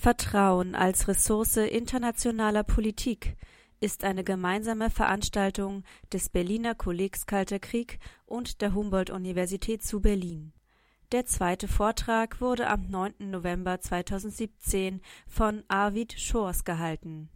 [0.00, 3.36] Vertrauen als Ressource internationaler Politik
[3.80, 10.54] ist eine gemeinsame Veranstaltung des Berliner Kollegs Kalter Krieg und der Humboldt-Universität zu Berlin.
[11.12, 13.12] Der zweite Vortrag wurde am 9.
[13.30, 17.28] November 2017 von Arvid Schors gehalten.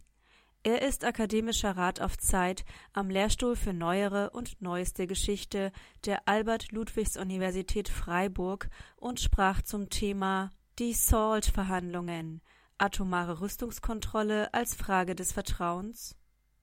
[0.63, 5.71] Er ist akademischer Rat auf Zeit am Lehrstuhl für Neuere und Neueste Geschichte
[6.05, 12.41] der Albert-Ludwigs-Universität Freiburg und sprach zum Thema Die SALT-Verhandlungen–
[12.77, 16.15] Atomare Rüstungskontrolle als Frage des Vertrauens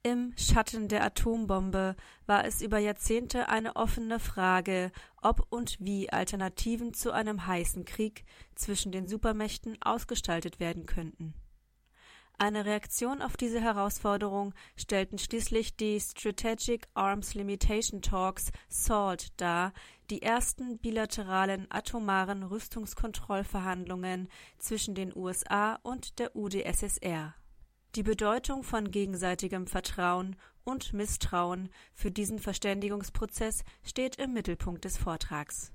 [0.05, 1.95] im Schatten der Atombombe
[2.27, 4.91] war es über Jahrzehnte eine offene Frage,
[5.23, 8.25] ob und wie Alternativen zu einem heißen Krieg
[8.57, 11.35] zwischen den Supermächten ausgestaltet werden könnten.
[12.39, 19.73] Eine Reaktion auf diese Herausforderung stellten schließlich die Strategic Arms Limitation Talks SALT dar,
[20.11, 27.35] die ersten bilateralen atomaren Rüstungskontrollverhandlungen zwischen den USA und der UdSSR
[27.95, 35.73] die Bedeutung von gegenseitigem Vertrauen und Misstrauen für diesen Verständigungsprozess steht im Mittelpunkt des Vortrags.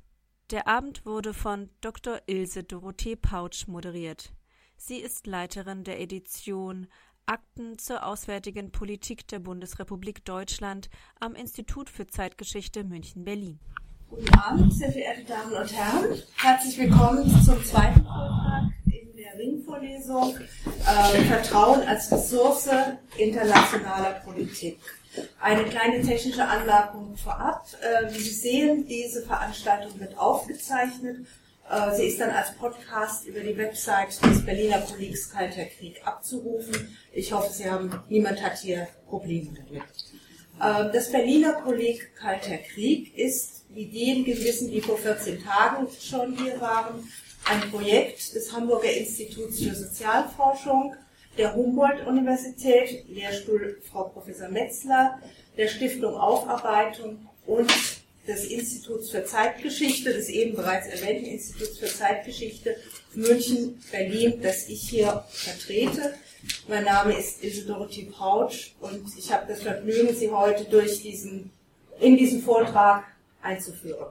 [0.49, 2.21] Der Abend wurde von Dr.
[2.25, 4.33] Ilse Dorothee Pautsch moderiert.
[4.79, 6.87] Sie ist Leiterin der Edition
[7.25, 10.89] Akten zur Auswärtigen Politik der Bundesrepublik Deutschland
[11.19, 13.59] am Institut für Zeitgeschichte München-Berlin.
[14.07, 16.21] Guten Abend, sehr verehrte Damen und Herren.
[16.35, 18.71] Herzlich willkommen zum zweiten Vortrag
[19.17, 22.69] der Ringvorlesung äh, Vertrauen als Ressource
[23.17, 24.79] internationaler Politik.
[25.41, 27.65] Eine kleine technische Anmerkung vorab.
[27.81, 31.25] Äh, wie Sie sehen, diese Veranstaltung wird aufgezeichnet.
[31.69, 36.97] Äh, sie ist dann als Podcast über die Website des Berliner Kollegs Kalter Krieg abzurufen.
[37.11, 39.83] Ich hoffe, Sie haben, niemand hat hier Probleme damit.
[40.61, 46.37] Äh, das Berliner Kolleg Kalter Krieg ist, wie diejenigen wissen, die vor 14 Tagen schon
[46.37, 47.11] hier waren,
[47.45, 50.95] ein Projekt des Hamburger Instituts für Sozialforschung,
[51.37, 55.19] der Humboldt-Universität, Lehrstuhl Frau Professor Metzler,
[55.57, 57.71] der Stiftung Aufarbeitung und
[58.27, 62.75] des Instituts für Zeitgeschichte, des eben bereits erwähnten Instituts für Zeitgeschichte
[63.13, 66.13] München, Berlin, das ich hier vertrete.
[66.67, 71.51] Mein Name ist Ilse Dorothee Pautsch und ich habe das Vergnügen, Sie heute durch diesen,
[71.99, 73.05] in diesen Vortrag
[73.41, 74.07] einzuführen.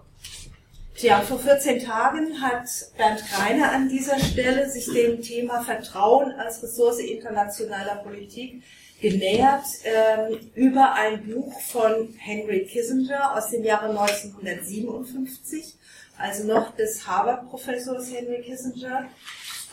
[0.97, 2.67] Tja, vor 14 Tagen hat
[2.97, 8.63] Bernd Kreiner an dieser Stelle sich dem Thema Vertrauen als Ressource internationaler Politik
[9.01, 15.75] genähert ähm, über ein Buch von Henry Kissinger aus dem Jahre 1957,
[16.19, 19.09] also noch des Harvard-Professors Henry Kissinger,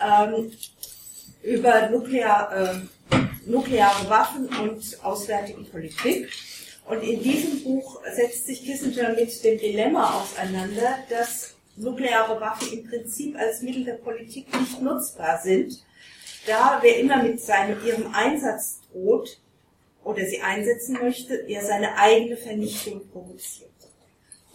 [0.02, 0.52] ähm,
[1.42, 6.30] über nuklear, äh, nukleare Waffen und auswärtige Politik.
[6.86, 12.88] Und in diesem Buch setzt sich Kissinger mit dem Dilemma auseinander, dass nukleare Waffen im
[12.88, 15.82] Prinzip als Mittel der Politik nicht nutzbar sind,
[16.46, 19.40] da wer immer mit seinem, ihrem Einsatz droht
[20.04, 23.70] oder sie einsetzen möchte, er seine eigene Vernichtung provoziert.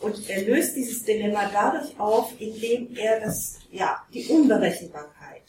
[0.00, 5.43] Und er löst dieses Dilemma dadurch auf, indem er das, ja, die Unberechenbarkeit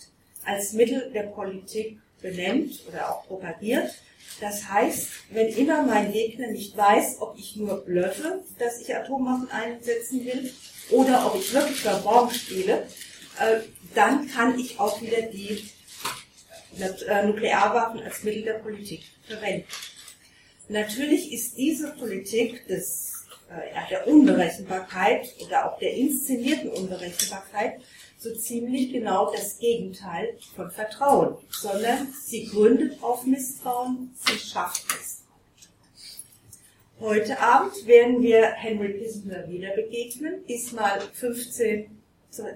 [0.44, 3.92] als Mittel der Politik benennt oder auch propagiert
[4.40, 9.50] das heißt, wenn immer mein Gegner nicht weiß, ob ich nur blöffe, dass ich Atomwaffen
[9.52, 10.54] einsetzen will,
[10.92, 12.88] oder ob ich wirklich verborgen spiele,
[13.40, 13.60] äh,
[13.94, 15.64] dann kann ich auch wieder die
[17.26, 19.68] Nuklearwaffen als Mittel der Politik verwenden.
[20.68, 27.82] Natürlich ist diese Politik des, äh, der Unberechenbarkeit oder auch der inszenierten Unberechenbarkeit
[28.20, 35.24] so ziemlich genau das Gegenteil von Vertrauen, sondern sie gründet auf Misstrauen, sie schafft es.
[37.00, 41.90] Heute Abend werden wir Henry Kissinger wieder begegnen, diesmal 15,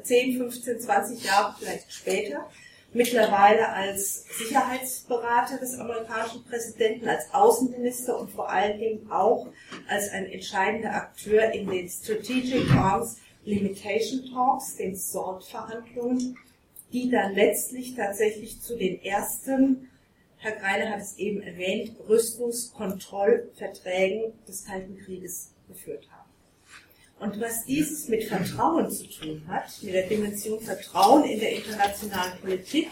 [0.04, 2.52] 10, 15, 20 Jahre vielleicht später,
[2.94, 9.48] mittlerweile als Sicherheitsberater des amerikanischen Präsidenten, als Außenminister und vor allen Dingen auch
[9.88, 16.38] als ein entscheidender Akteur in den Strategic Arms Limitation Talks, den SALT-Verhandlungen,
[16.94, 19.90] die dann letztlich tatsächlich zu den ersten,
[20.38, 26.23] Herr Greine hat es eben erwähnt, Rüstungskontrollverträgen des Kalten Krieges geführt haben.
[27.24, 32.38] Und was dieses mit Vertrauen zu tun hat, mit der Dimension Vertrauen in der internationalen
[32.42, 32.90] Politik,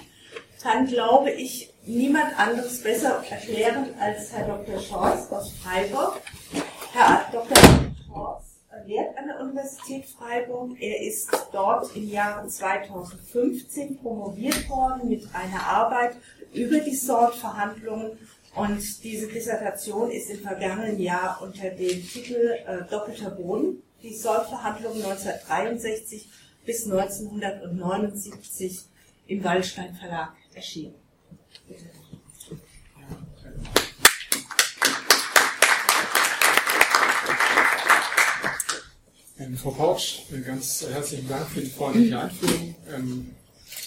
[0.64, 4.80] kann, glaube ich, niemand anderes besser erklären als Herr Dr.
[4.80, 6.22] Schorz aus Freiburg.
[6.94, 7.58] Herr Dr.
[8.08, 10.80] Schorz lehrt an der Universität Freiburg.
[10.80, 16.16] Er ist dort im Jahre 2015 promoviert worden mit einer Arbeit
[16.54, 18.18] über die SORT-Verhandlungen
[18.56, 25.04] und diese Dissertation ist im vergangenen Jahr unter dem Titel äh, Doppelter Boden, die SORT-Verhandlungen
[25.04, 26.30] 1963
[26.66, 28.80] bis 1979
[29.28, 30.96] im Wallstein Verlag erschienen.
[39.40, 42.76] Ähm, Frau Pautsch, äh, ganz herzlichen Dank für die freundliche Einführung.
[42.94, 43.32] Ähm,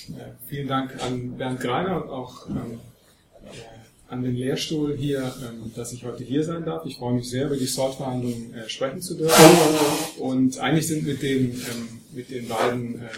[0.09, 2.81] äh, vielen Dank an Bernd Greiner und auch ähm,
[3.45, 3.84] äh,
[4.15, 6.87] an den Lehrstuhl hier, ähm, dass ich heute hier sein darf.
[6.87, 9.45] Ich freue mich sehr, über die SORT-Verhandlungen äh, sprechen zu dürfen.
[10.19, 13.09] Und eigentlich sind mit den, ähm, mit den beiden äh,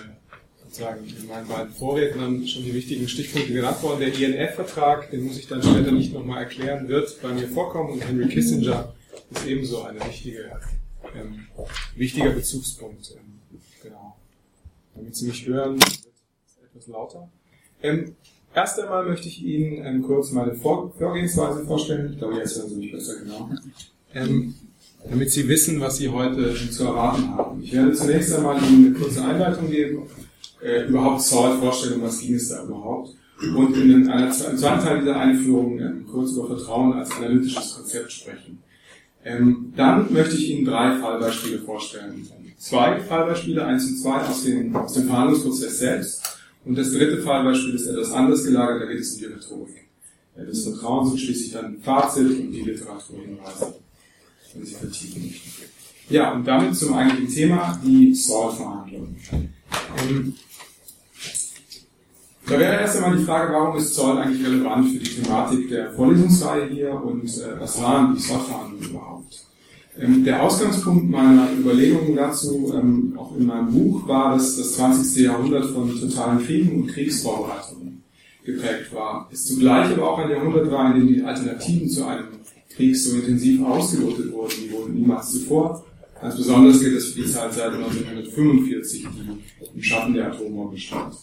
[0.65, 4.01] sozusagen in meinen beiden Vorrednern schon die wichtigen Stichpunkte genannt worden.
[4.01, 8.01] Der INF-Vertrag, den muss ich dann später nicht nochmal erklären, wird bei mir vorkommen und
[8.01, 8.95] Henry Kissinger
[9.31, 10.51] ist ebenso eine wichtige
[11.15, 11.47] ähm,
[11.95, 13.13] wichtiger Bezugspunkt.
[13.17, 13.41] Ähm,
[13.83, 14.17] genau.
[14.95, 17.29] Damit Sie mich hören, wird es etwas lauter.
[17.83, 18.17] Ähm,
[18.57, 22.11] erst einmal möchte ich Ihnen ähm, kurz meine Vor Vorgehensweise vorstellen.
[22.13, 23.51] Ich glaube, jetzt hören Sie mich besser, genau.
[24.15, 24.55] Ähm,
[25.09, 27.63] damit Sie wissen, was Sie heute zu erwarten haben.
[27.63, 30.03] Ich werde zunächst einmal Ihnen eine kurze Einleitung geben,
[30.63, 33.11] äh, überhaupt Salt vorstellen, was ging es da überhaupt.
[33.55, 38.11] Und in einer, im zweiten Teil dieser Einführung ähm, kurz über Vertrauen als analytisches Konzept
[38.11, 38.63] sprechen.
[39.23, 42.27] Ähm, dann möchte ich Ihnen drei Fallbeispiele vorstellen.
[42.57, 46.36] Zwei Fallbeispiele, eins und zwei aus dem, aus dem Verhandlungsprozess selbst.
[46.67, 49.87] Und das dritte Fallbeispiel ist etwas anders gelagert, da geht es um die Rhetorik.
[50.35, 53.75] Das Vertrauen und schließlich dann Fazit und die Literaturhinweise,
[54.53, 55.51] wenn Sie vertiefen möchten.
[56.11, 59.17] Ja, und damit zum eigentlichen Thema, die Zoll-Verhandlungen.
[59.99, 60.35] Ähm,
[62.47, 65.93] da wäre erst einmal die Frage, warum ist Zoll eigentlich relevant für die Thematik der
[65.93, 69.16] Vorlesungsreihe hier und äh, was waren die Zollverhandlungen überhaupt?
[69.99, 75.25] Ähm, der Ausgangspunkt meiner Überlegungen dazu, ähm, auch in meinem Buch, war, dass das 20.
[75.25, 78.03] Jahrhundert von totalen Kriegen und Kriegsvorbereitungen
[78.45, 79.29] geprägt war.
[79.33, 82.27] Es zugleich aber auch ein Jahrhundert war, in dem die Alternativen zu einem
[82.75, 85.85] Krieg so intensiv ausgelotet wurden wie wohl niemals zuvor.
[86.21, 91.15] Ganz besonders gilt das für die Zeit seit 1945, die im Schatten der Atombombe stand.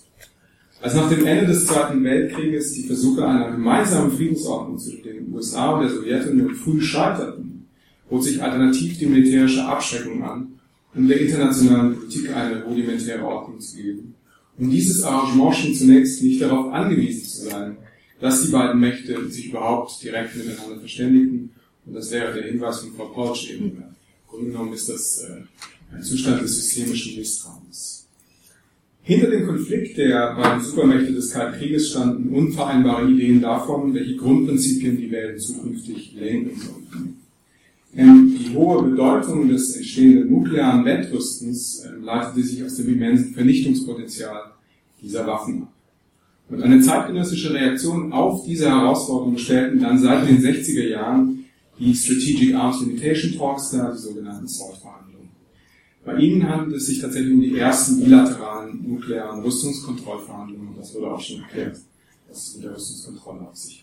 [0.82, 5.72] Als nach dem Ende des Zweiten Weltkrieges die Versuche einer gemeinsamen Friedensordnung zwischen den USA
[5.72, 7.53] und der Sowjetunion früh scheiterten,
[8.10, 10.60] bot sich alternativ die militärische Abschreckung an,
[10.96, 14.16] um der internationalen Politik eine rudimentäre Ordnung zu geben.
[14.58, 17.78] Und dieses Arrangement schien zunächst nicht darauf angewiesen zu sein,
[18.20, 21.50] dass die beiden Mächte sich überhaupt direkt miteinander verständigten.
[21.86, 23.66] Und das wäre der Hinweis von Frau Pautsch eben.
[23.66, 23.84] Im
[24.28, 28.08] Grunde genommen ist das äh, ein Zustand des systemischen Misstrauens.
[29.02, 34.96] Hinter dem Konflikt der beiden Supermächte des Kalten Krieges standen unvereinbare Ideen davon, welche Grundprinzipien
[34.96, 37.23] die Welt zukünftig lenken sollten.
[37.96, 44.52] Die hohe Bedeutung des entstehenden nuklearen Wettrüstens ähm, leitete sich aus dem immensen Vernichtungspotenzial
[45.00, 45.74] dieser Waffen ab.
[46.50, 51.46] Und eine zeitgenössische Reaktion auf diese Herausforderung stellten dann seit den 60er Jahren
[51.80, 55.30] die Strategic Arms Limitation Talks dar, die sogenannten SALT-Verhandlungen.
[56.04, 60.76] Bei ihnen handelt es sich tatsächlich um die ersten bilateralen nuklearen Rüstungskontrollverhandlungen.
[60.78, 61.78] Das wurde auch schon erklärt,
[62.28, 63.83] was es mit der Rüstungskontrolle auf sich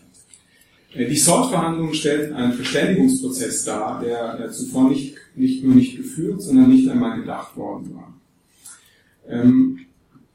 [0.93, 6.69] Die SALT-Verhandlungen stellten einen Verständigungsprozess dar, der, der zuvor nicht, nicht nur nicht geführt, sondern
[6.69, 8.13] nicht einmal gedacht worden war.
[9.27, 9.79] Ähm,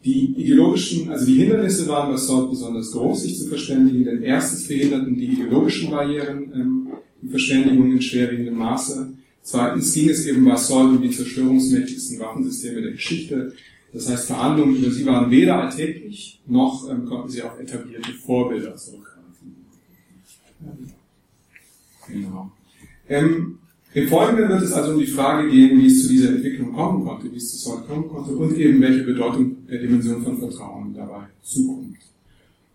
[0.04, 4.66] die ideologischen, also die Hindernisse waren bei SALT besonders groß, sich zu verständigen, denn erstens
[4.66, 6.88] verhinderten die ideologischen Barrieren ähm,
[7.20, 9.12] die Verständigung in schwerwiegendem Maße.
[9.42, 13.52] Zweitens ging es eben bei Sol um die zerstörungsmächtigsten Waffensysteme der Geschichte.
[13.92, 18.76] Das heißt, Verhandlungen über sie waren weder alltäglich, noch ähm, konnten sie auf etablierte Vorbilder
[18.76, 19.15] zurückgreifen.
[22.08, 22.52] Genau.
[23.08, 23.58] Ähm,
[23.94, 27.04] Im Folgenden wird es also um die Frage gehen, wie es zu dieser Entwicklung kommen
[27.04, 30.94] konnte, wie es zu Sol kommen konnte und eben welche Bedeutung der Dimension von Vertrauen
[30.94, 31.96] dabei zukommt.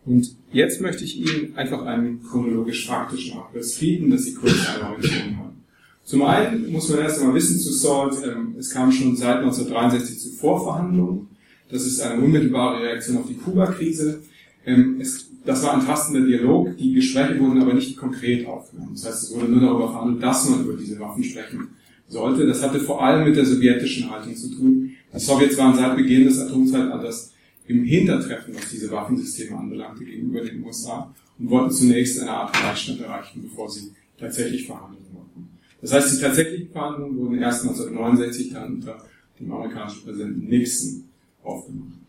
[0.06, 5.64] Und jetzt möchte ich Ihnen einfach einen chronologisch-faktischen Abriss bieten, dass Sie kurz Orientierung haben.
[6.04, 10.20] Zum einen muss man erst einmal wissen zu SALT, ähm, es kam schon seit 1963
[10.20, 11.28] zu Vorverhandlungen.
[11.70, 14.24] Das ist eine unmittelbare Reaktion auf die Kuba-Krise.
[14.66, 18.92] Ähm, es, das war ein tastender Dialog, die Gespräche wurden aber nicht konkret aufgenommen.
[18.94, 21.70] Das heißt, es wurde nur darüber verhandelt, dass man über diese Waffen sprechen
[22.08, 22.46] sollte.
[22.46, 24.92] Das hatte vor allem mit der sowjetischen Haltung zu tun.
[25.14, 27.34] Die Sowjets waren seit Beginn des Atomzeitalters
[27.68, 33.02] im Hintertreffen, was diese Waffensysteme anbelangte, gegenüber den USA und wollten zunächst eine Art Gleichstand
[33.02, 35.50] erreichen, bevor sie tatsächlich verhandeln wollten.
[35.82, 38.98] Das heißt, die tatsächlichen Verhandlungen wurden erst 1969 dann unter
[39.40, 41.04] dem amerikanischen Präsidenten Nixon
[41.44, 42.01] aufgenommen.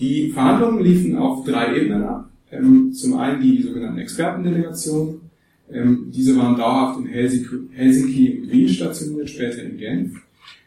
[0.00, 2.30] Die Verhandlungen liefen auf drei Ebenen ab.
[2.50, 5.20] ähm, zum einen die sogenannten Expertendelegationen.
[5.72, 10.20] Ähm, diese waren dauerhaft in Helsinki, und Wien stationiert, später in Genf.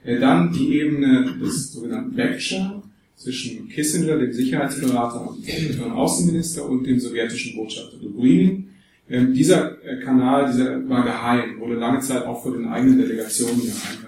[0.03, 2.81] Äh, dann die Ebene des sogenannten Backchannel
[3.15, 8.69] zwischen Kissinger, dem Sicherheitsberater und dem Außenminister und dem sowjetischen Botschafter Dobrynin.
[9.09, 13.61] Ähm, dieser äh, Kanal dieser war geheim, wurde lange Zeit auch vor den eigenen Delegationen
[13.61, 14.06] geheim.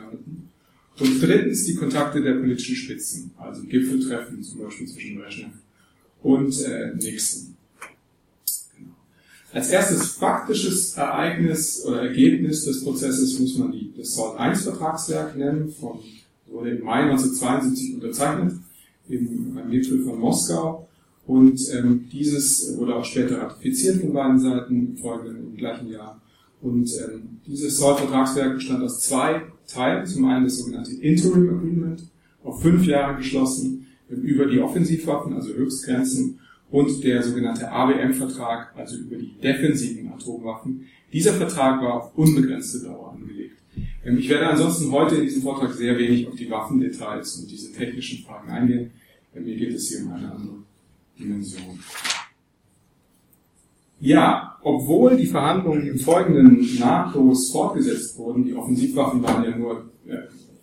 [0.99, 5.53] Und drittens die Kontakte der politischen Spitzen, also Gipfeltreffen zum Beispiel zwischen Brezhnev
[6.21, 7.55] und äh, Nixon.
[8.77, 8.91] Genau.
[9.53, 15.71] Als erstes faktisches Ereignis oder Ergebnis des Prozesses muss man die, das Salt I-Vertragswerk nennen,
[15.71, 15.99] von,
[16.47, 18.55] wurde im Mai 1972 unterzeichnet,
[19.07, 20.87] im, beim Gipfel von Moskau.
[21.25, 26.19] Und ähm, dieses wurde auch später ratifiziert von beiden Seiten im folgenden, im gleichen Jahr.
[26.61, 30.05] Und ähm, dieses Salt-Vertragswerk bestand aus zwei Teilen.
[30.05, 32.03] Zum einen das sogenannte Interim Agreement,
[32.43, 36.39] auf fünf Jahre geschlossen, über die Offensivwaffen, also Höchstgrenzen,
[36.71, 40.85] und der sogenannte ABM-Vertrag, also über die defensiven Atomwaffen.
[41.11, 43.57] Dieser Vertrag war auf unbegrenzte Dauer angelegt.
[44.05, 47.73] Ähm, ich werde ansonsten heute in diesem Vortrag sehr wenig auf die Waffendetails und diese
[47.73, 48.91] technischen Fragen eingehen.
[49.33, 50.55] Mir geht es hier um eine andere
[51.17, 51.79] Dimension.
[53.99, 59.89] Ja, obwohl die Verhandlungen im Folgenden nahtlos fortgesetzt wurden, die Offensivwaffen waren ja nur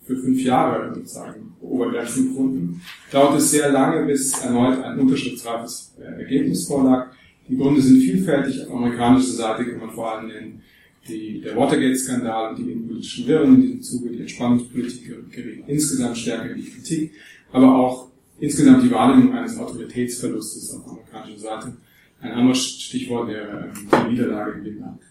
[0.03, 6.67] für fünf Jahre sozusagen Obergrenzen gefunden, dauert es sehr lange, bis erneut ein unterschriftsreifes Ergebnis
[6.67, 7.11] vorlag.
[7.49, 8.67] Die Gründe sind vielfältig.
[8.67, 10.63] Auf amerikanischer Seite kann man vor allem nennen
[11.09, 16.51] die, der Watergate-Skandal und die innenpolitischen Wirren in diesem Zuge, die Entspannungspolitik geriet insgesamt stärker
[16.51, 17.13] in die Kritik,
[17.53, 18.09] aber auch
[18.41, 21.77] insgesamt die Wahrnehmung eines Autoritätsverlustes auf amerikanischer Seite.
[22.21, 25.07] Ein anderes Stichwort wäre ähm, die Niederlage im Vietnamkrieg.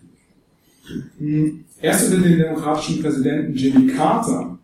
[1.17, 4.55] Hm, erst unter dem demokratischen Präsidenten Jimmy Carter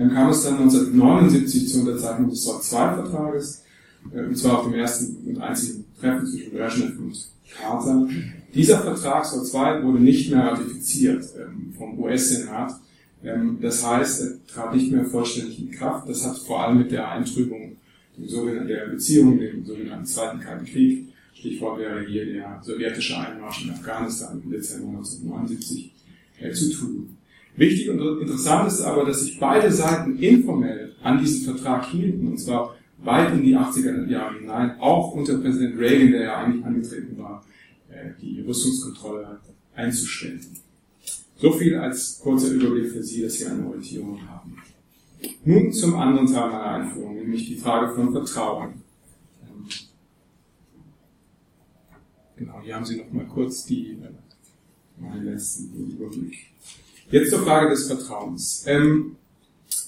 [0.00, 3.64] dann kam es dann 1979 zur Unterzeichnung des SOC-2-Vertrages,
[4.14, 8.08] äh, und zwar auf dem ersten und einzigen Treffen zwischen Brezhnev und Carter.
[8.54, 12.72] Dieser Vertrag SOC-2 wurde nicht mehr ratifiziert ähm, vom US-Senat.
[13.24, 16.08] Ähm, das heißt, er trat nicht mehr vollständig in Kraft.
[16.08, 17.76] Das hat vor allem mit der Eintrübung
[18.16, 21.08] der Beziehung, dem sogenannten Zweiten Kalten Krieg,
[21.40, 25.92] Stichwort wäre hier der sowjetische Einmarsch in Afghanistan im Dezember 1979,
[26.38, 27.16] äh, zu tun.
[27.56, 32.38] Wichtig und interessant ist aber, dass sich beide Seiten informell an diesen Vertrag hielten, und
[32.38, 37.18] zwar weit in die 80er Jahre hinein, auch unter Präsident Reagan, der ja eigentlich angetreten
[37.18, 37.44] war,
[37.88, 39.40] äh, die Rüstungskontrolle
[39.74, 40.40] einzustellen.
[41.36, 44.56] So viel als kurzer Überblick für Sie, dass Sie eine Orientierung haben.
[45.44, 48.82] Nun zum anderen Teil meiner Einführung, nämlich die Frage von Vertrauen.
[49.42, 49.66] Ähm,
[52.40, 56.46] genau, hier haben Sie noch mal kurz die, äh, meinen letzten Überblick.
[57.10, 58.64] Jetzt zur Frage des Vertrauens.
[58.66, 59.16] Ähm,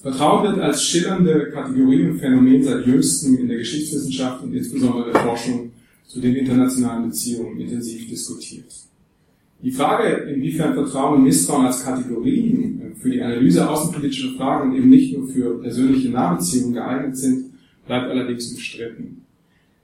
[0.03, 5.21] Vertrauen wird als schillernde Kategorie und Phänomen seit jüngstem in der Geschichtswissenschaft und insbesondere der
[5.23, 5.73] Forschung
[6.07, 8.73] zu den internationalen Beziehungen intensiv diskutiert.
[9.63, 14.77] Die Frage, inwiefern Vertrauen und Misstrauen als Kategorien äh, für die Analyse außenpolitischer Fragen und
[14.77, 17.53] eben nicht nur für persönliche Nahbeziehungen geeignet sind,
[17.87, 19.22] bleibt allerdings umstritten.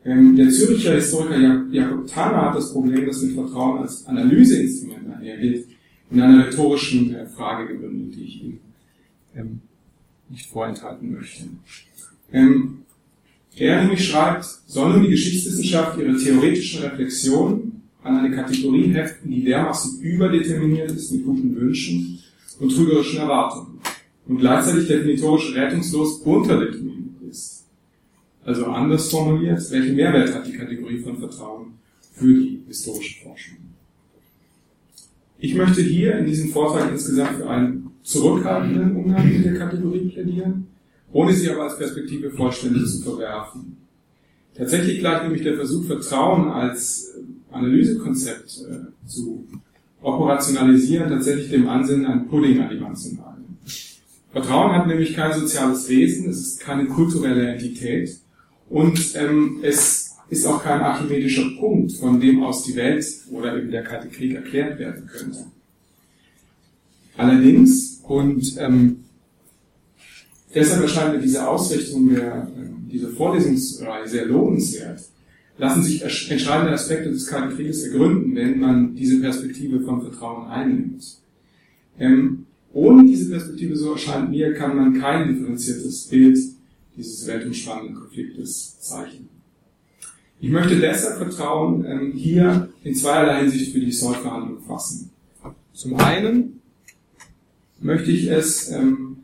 [0.09, 5.67] Ähm, der Züricher Historiker Jakob Tanner hat das Problem, dass mit Vertrauen als Analyseinstrument einhergeht,
[6.11, 8.61] in einer rhetorischen äh, Frage gebündelt, die ich Ihnen
[9.37, 9.61] ähm,
[10.31, 11.45] nicht vorenthalten möchte.
[12.33, 12.79] Ähm,
[13.55, 19.45] er nämlich schreibt, soll nun die Geschichtswissenschaft ihre theoretischen Reflexionen an eine Kategorie heften, die
[19.45, 22.19] dermaßen überdeterminiert ist mit guten Wünschen
[22.59, 23.79] und trügerischen Erwartungen
[24.27, 27.08] und gleichzeitig definitorisch rettungslos unterdeterminiert.
[28.49, 31.75] Also anders formuliert, welchen Mehrwert hat die Kategorie von Vertrauen
[32.15, 33.59] für die historische Forschung?
[35.39, 40.67] Ich möchte hier in diesem Vortrag insgesamt für einen zurückhaltenden Umgang mit der Kategorie plädieren,
[41.13, 43.77] ohne sie aber als Perspektive vollständig zu verwerfen.
[44.55, 49.47] Tatsächlich gleicht nämlich der Versuch, Vertrauen als äh, Analysekonzept äh, zu
[50.01, 53.59] operationalisieren, tatsächlich dem Ansinnen, einen Pudding an die Wand zu malen.
[54.33, 58.19] Vertrauen hat nämlich kein soziales Wesen, es ist keine kulturelle Entität
[58.71, 63.71] und ähm, es ist auch kein archimedischer Punkt, von dem aus die Welt oder eben
[63.71, 65.47] der Kalte Krieg erklärt werden könnte.
[67.17, 69.05] Allerdings, und ähm,
[70.55, 75.01] deshalb erscheint mir diese Ausrichtung der, äh, diese Vorlesungsreihe sehr lohnenswert,
[75.57, 81.19] lassen sich entscheidende Aspekte des Kalten Krieges ergründen, wenn man diese Perspektive von Vertrauen einnimmt.
[81.99, 86.39] Ähm, ohne diese Perspektive, so erscheint mir, kann man kein differenziertes Bild
[86.99, 89.29] dieses weltumspannenden Konfliktes zeichnen.
[90.41, 95.11] Ich möchte deshalb Vertrauen ähm, hier in zweierlei Hinsicht für die Soll-Verhandlung fassen.
[95.73, 96.61] Zum einen
[97.81, 99.19] möchte ich es, ähm,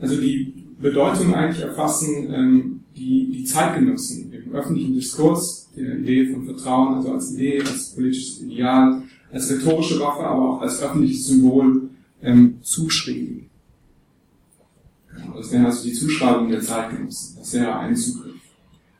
[0.00, 6.44] also die Bedeutung eigentlich erfassen, ähm, die, die Zeitgenossen im öffentlichen Diskurs der Idee von
[6.44, 11.90] Vertrauen, also als Idee, als politisches Ideal, als rhetorische Waffe, aber auch als öffentliches Symbol
[12.22, 13.50] ähm, zuschrieben.
[15.36, 17.36] Das wäre also die Zuschreibung der Zeitgenossen.
[17.38, 18.32] Das wäre ein Zugriff.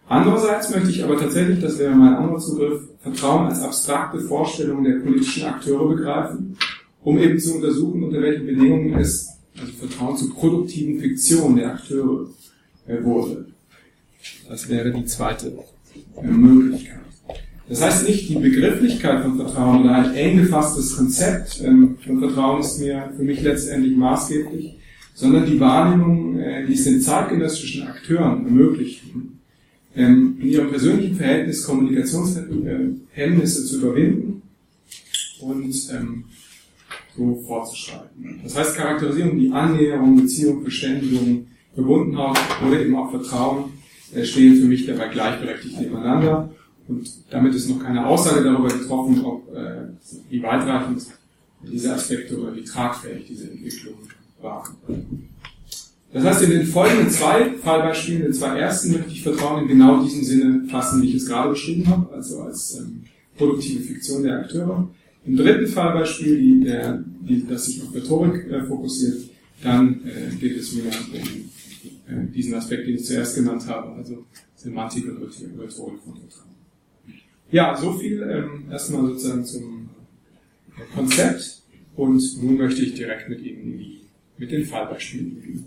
[0.09, 5.01] Andererseits möchte ich aber tatsächlich, das wäre mein anderer Zugriff, Vertrauen als abstrakte Vorstellung der
[5.01, 6.57] politischen Akteure begreifen,
[7.03, 9.29] um eben zu untersuchen, unter welchen Bedingungen es,
[9.59, 12.27] also Vertrauen zur produktiven Fiktion der Akteure
[12.87, 13.47] äh, wurde.
[14.49, 15.59] Das wäre die zweite
[16.17, 17.01] äh, Möglichkeit.
[17.69, 22.61] Das heißt nicht, die Begrifflichkeit von Vertrauen oder ein eng gefasstes Konzept ähm, von Vertrauen
[22.61, 24.77] ist mir für mich letztendlich maßgeblich,
[25.15, 29.41] sondern die Wahrnehmung, äh, die es den zeitgenössischen Akteuren ermöglichten,
[29.95, 34.43] ähm, in ihrem persönlichen Verhältnis Kommunikationshemmnisse zu überwinden
[35.41, 36.25] und ähm,
[37.17, 38.41] so fortzuschreiten.
[38.43, 43.65] Das heißt Charakterisierung wie Annäherung, Beziehung, Verständigung, Verbundenheit oder eben auch Vertrauen
[44.15, 46.51] äh, stehen für mich dabei gleichberechtigt nebeneinander.
[46.89, 49.89] Und damit ist noch keine Aussage darüber getroffen, ob äh,
[50.31, 51.07] wie weitreichend
[51.63, 53.95] diese Aspekte oder wie tragfähig diese Entwicklung
[54.43, 54.77] waren.
[56.13, 60.03] Das heißt, in den folgenden zwei Fallbeispielen, den zwei ersten, möchte ich Vertrauen in genau
[60.03, 63.05] diesem Sinne fassen, wie ich es gerade beschrieben habe, also als ähm,
[63.37, 64.89] produktive Fiktion der Akteure.
[65.25, 69.31] Im dritten Fallbeispiel, die, der, die, das sich auf Rhetorik äh, fokussiert,
[69.63, 74.25] dann äh, geht es mir um äh, diesen Aspekt, den ich zuerst genannt habe, also
[74.57, 76.53] Semantik und Rhetorik von Vertrauen.
[77.51, 79.89] Ja, so viel ähm, erstmal sozusagen zum
[80.95, 81.63] Konzept
[81.97, 84.01] und nun möchte ich direkt mit Ihnen die,
[84.43, 85.67] mit den Fallbeispielen beginnen.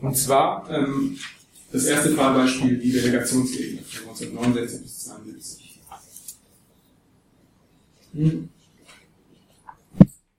[0.00, 1.18] Und zwar ähm,
[1.72, 5.80] das erste Fallbeispiel, die Delegationsebene von 1969 bis 1972.
[8.14, 8.48] Hm.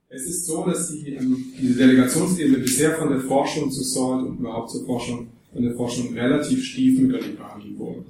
[0.08, 4.38] Es ist so, dass die, ähm, diese Delegationsebene bisher von der Forschung zu SALT und
[4.38, 8.06] überhaupt zur Forschung, von der Forschung relativ stiefmütterlich behandelt wurde.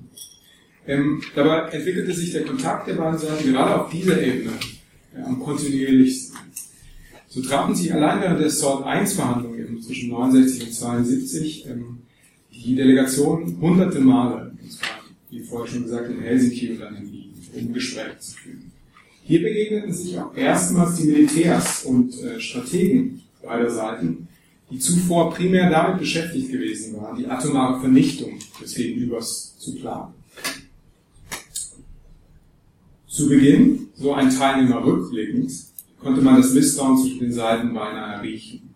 [0.86, 4.52] Ähm, dabei entwickelte sich der Kontakt der beiden Seiten gerade auf dieser Ebene
[5.16, 6.49] ja, am kontinuierlichsten.
[7.32, 11.98] So trafen sich allein während der SALT 1 Verhandlungen zwischen 69 und 72 ähm,
[12.52, 14.52] die Delegation hunderte Male,
[15.30, 18.72] wie vorher schon gesagt, in Helsinki und dann in Wien, um Gespräche zu führen.
[19.22, 24.26] Hier begegneten sich auch erstmals die Militärs und äh, Strategen beider Seiten,
[24.68, 30.14] die zuvor primär damit beschäftigt gewesen waren, die atomare Vernichtung des Gegenübers zu planen.
[33.06, 35.69] Zu Beginn, so ein Teilnehmer rückblickend,
[36.00, 38.74] konnte man das Misstrauen zwischen den Seiten beinahe riechen.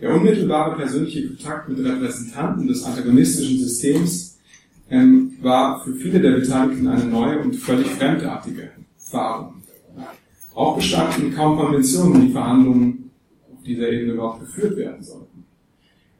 [0.00, 4.38] Der unmittelbare persönliche Kontakt mit Repräsentanten des antagonistischen Systems
[4.88, 9.62] ähm, war für viele der Beteiligten eine neue und völlig fremdartige Erfahrung.
[10.54, 13.10] Auch bestanden kaum Konventionen, wie Verhandlungen
[13.52, 15.44] auf dieser Ebene überhaupt geführt werden sollten.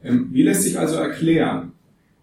[0.03, 1.73] Ähm, wie lässt sich also erklären,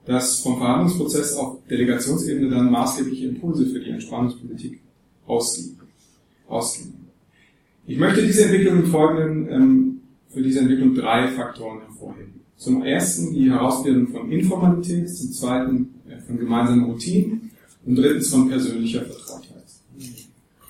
[0.06, 4.82] dass vom Verhandlungsprozess auf Delegationsebene dann maßgebliche Impulse für die Entspannungspolitik
[5.26, 5.78] ausgehen?
[7.90, 12.42] Ich möchte diese Entwicklung im Folgenden ähm, für diese Entwicklung drei Faktoren hervorheben.
[12.58, 17.50] Zum ersten die Herausbildung von Informalität, zum zweiten äh, von gemeinsamen Routinen
[17.86, 19.64] und drittens von persönlicher Vertrautheit.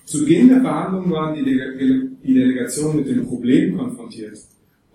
[0.05, 4.37] Zu Beginn der Verhandlungen waren die, Dele die Delegationen mit dem Problem konfrontiert,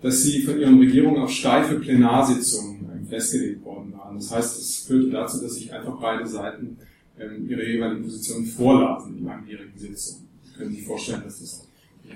[0.01, 4.15] dass sie von ihren Regierungen auf steife Plenarsitzungen ähm, festgelegt worden waren.
[4.15, 6.77] Das heißt, es führte dazu, dass sich einfach beide Seiten
[7.19, 10.25] ähm, ihre jeweiligen Positionen vorlasen in langjährigen Sitzungen.
[10.45, 11.62] Sie können sich vorstellen, dass das nicht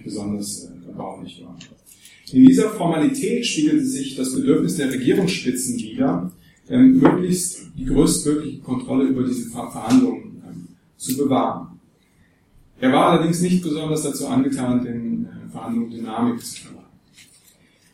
[0.04, 1.58] besonders äh, erbaulich war.
[2.32, 6.32] In dieser Formalität spiegelte sich das Bedürfnis der Regierungsspitzen wider,
[6.70, 11.80] ähm, möglichst die größtmögliche Kontrolle über diese Verhandlungen ähm, zu bewahren.
[12.80, 16.78] Er war allerdings nicht besonders dazu angetan, den äh, Verhandlungen Dynamik zu verleihen.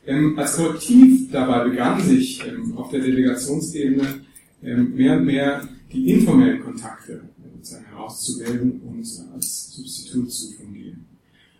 [0.05, 4.21] Ähm, als Korrektiv dabei begann sich ähm, auf der Delegationsebene
[4.63, 11.12] ähm, mehr und mehr die informellen Kontakte äh, herauszuwählen und als Substitut zu fungieren.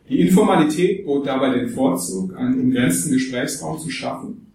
[0.10, 4.48] Die Informalität bot dabei den Vorzug, einen umgrenzten Gesprächsraum zu schaffen,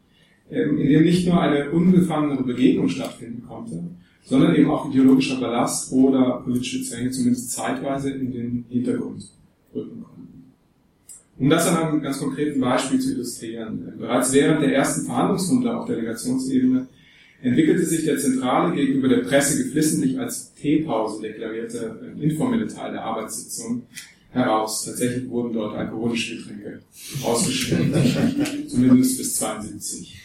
[0.50, 3.82] ähm, in dem nicht nur eine unbefangenere Begegnung stattfinden konnte,
[4.24, 9.24] sondern eben auch ideologischer Ballast oder politische Zwänge zumindest zeitweise in den Hintergrund
[9.74, 10.52] rücken konnten.
[11.38, 13.88] Um das an einem ganz konkreten Beispiel zu illustrieren.
[13.88, 16.88] Äh, bereits während der ersten Verhandlungsrunde auf Delegationsebene
[17.40, 23.04] entwickelte sich der zentrale gegenüber der Presse geflissentlich als Teepause deklarierte äh, informelle Teil der
[23.04, 23.84] Arbeitssitzung
[24.30, 24.84] heraus.
[24.84, 26.82] Tatsächlich wurden dort alkoholische Getränke
[27.22, 27.96] ausgeschenkt,
[28.68, 30.18] zumindest bis 72.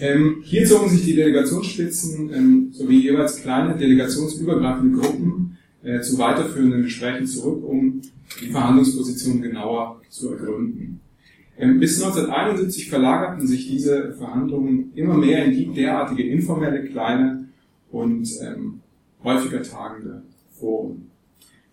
[0.00, 6.82] Ähm, hier zogen sich die Delegationsspitzen ähm, sowie jeweils kleine delegationsübergreifende Gruppen äh, zu weiterführenden
[6.84, 8.00] Gesprächen zurück, um
[8.40, 11.00] die Verhandlungsposition genauer zu ergründen.
[11.58, 17.48] Ähm, bis 1971 verlagerten sich diese Verhandlungen immer mehr in die derartige informelle, kleine
[17.90, 18.80] und ähm,
[19.22, 20.22] häufiger tagende
[20.58, 21.11] Foren.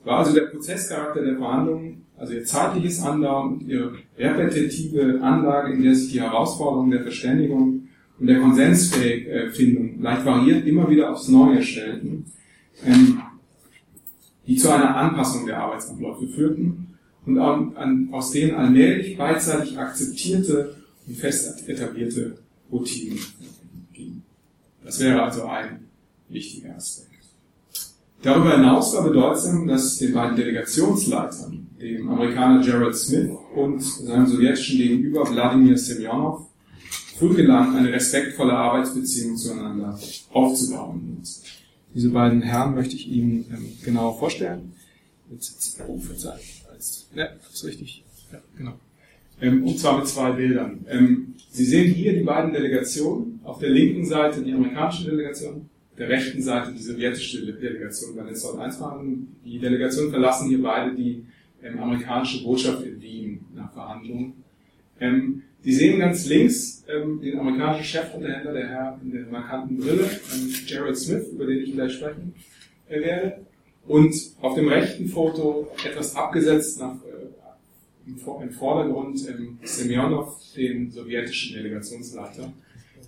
[0.03, 5.83] War also der Prozesscharakter der Verhandlungen, also ihr zeitliches Andauern und ihre repetitive Anlage, in
[5.83, 7.87] der sich die Herausforderungen der Verständigung
[8.19, 12.25] und der Konsensfindung leicht variiert immer wieder aufs Neue stellten,
[12.85, 13.21] ähm,
[14.45, 17.37] die zu einer Anpassung der Arbeitsabläufe führten und
[18.11, 20.75] aus denen allmählich beidseitig akzeptierte
[21.07, 22.39] und fest etablierte
[22.71, 23.19] Routinen
[23.93, 24.23] gingen.
[24.83, 25.85] Das wäre also ein
[26.29, 27.08] wichtiger Aspekt.
[28.21, 34.77] Darüber hinaus war bedeutsam, dass den beiden Delegationsleitern, dem Amerikaner Gerald Smith und seinem sowjetischen
[34.77, 36.47] Gegenüber Wladimir Semyonov,
[37.17, 39.97] früh gelang, eine respektvolle Arbeitsbeziehung zueinander
[40.31, 41.17] aufzubauen.
[41.17, 41.29] Und
[41.93, 44.73] diese beiden Herren möchte ich Ihnen ähm, genauer vorstellen.
[45.31, 46.39] Jetzt, oh, verzeihen.
[47.15, 48.03] Ja, ist richtig.
[48.31, 48.73] Ja, genau.
[49.41, 50.85] Ähm, und zwar mit zwei Bildern.
[50.89, 53.39] Ähm, Sie sehen hier die beiden Delegationen.
[53.43, 55.68] Auf der linken Seite die amerikanische Delegation,
[55.99, 59.35] der rechten Seite die sowjetische Delegation bei Salt 1 Verhandlungen.
[59.43, 61.25] Die Delegationen verlassen hier beide die
[61.61, 64.33] ähm, amerikanische Botschaft in Wien nach Verhandlungen.
[64.99, 70.09] Ähm, Sie sehen ganz links ähm, den amerikanischen Chefunterhändler, der Herr in der markanten Brille,
[70.33, 72.33] ähm, Gerald Smith, über den ich gleich sprechen
[72.87, 73.45] äh, werde.
[73.85, 81.57] Und auf dem rechten Foto etwas abgesetzt nach, äh, im, Vordergrund ähm, Semyonov, den sowjetischen
[81.57, 82.53] Delegationsleiter.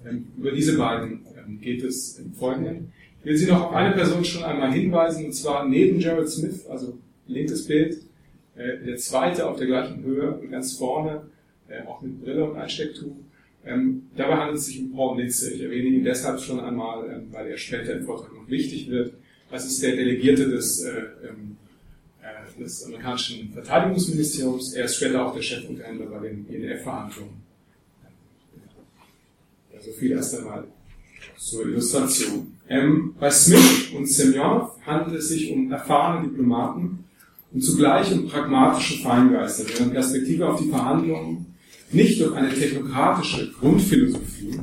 [0.06, 2.92] Ähm, über diese beiden ähm, geht es im Folgenden.
[3.20, 6.66] Ich will Sie noch auf eine Person schon einmal hinweisen, und zwar neben Gerald Smith,
[6.68, 8.02] also linkes Bild,
[8.56, 11.28] äh, der zweite auf der gleichen Höhe und ganz vorne,
[11.70, 13.16] äh, auch mit Brille und Einstecktuch.
[13.64, 15.54] Ähm, dabei handelt es sich um Paul Nitze.
[15.54, 19.14] Ich erwähne ihn deshalb schon einmal, weil er später im Vortrag noch wichtig wird.
[19.52, 21.04] Das ist der Delegierte des, äh,
[22.60, 24.74] des amerikanischen Verteidigungsministeriums.
[24.74, 27.41] Er ist später auch der Chefunterhändler bei den INF-Verhandlungen.
[29.82, 30.64] Also viel erst einmal
[31.40, 32.56] zur Illustration.
[32.70, 37.04] Ähm, bei Smith und Semyonov handelt es sich um erfahrene Diplomaten
[37.52, 41.48] und zugleich um pragmatische Feingeister, deren Perspektive auf die Verhandlungen
[41.92, 44.60] nicht durch eine technokratische Grundphilosophie,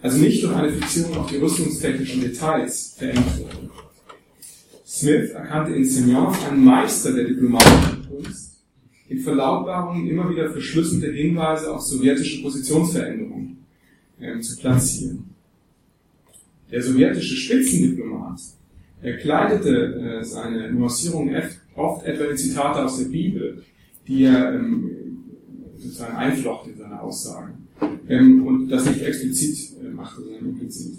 [0.00, 3.70] also nicht durch eine Fixierung auf die rüstungstechnischen Details verengt wurde.
[4.86, 8.62] Smith erkannte in Semyonov einen Meister der diplomatischen Kunst,
[9.10, 13.65] in Verlautbarungen immer wieder verschlüsselte Hinweise auf sowjetische Positionsveränderungen
[14.20, 15.24] äh, zu platzieren.
[16.70, 18.40] Der sowjetische Spitzendiplomat
[19.02, 21.30] erkleidete äh, seine Nuancierung
[21.74, 23.62] oft etwa in Zitate aus der Bibel,
[24.06, 24.90] die er ähm,
[25.76, 27.68] sozusagen einflocht in seine Aussagen
[28.08, 30.98] ähm, und das nicht explizit äh, machte, sondern implizit.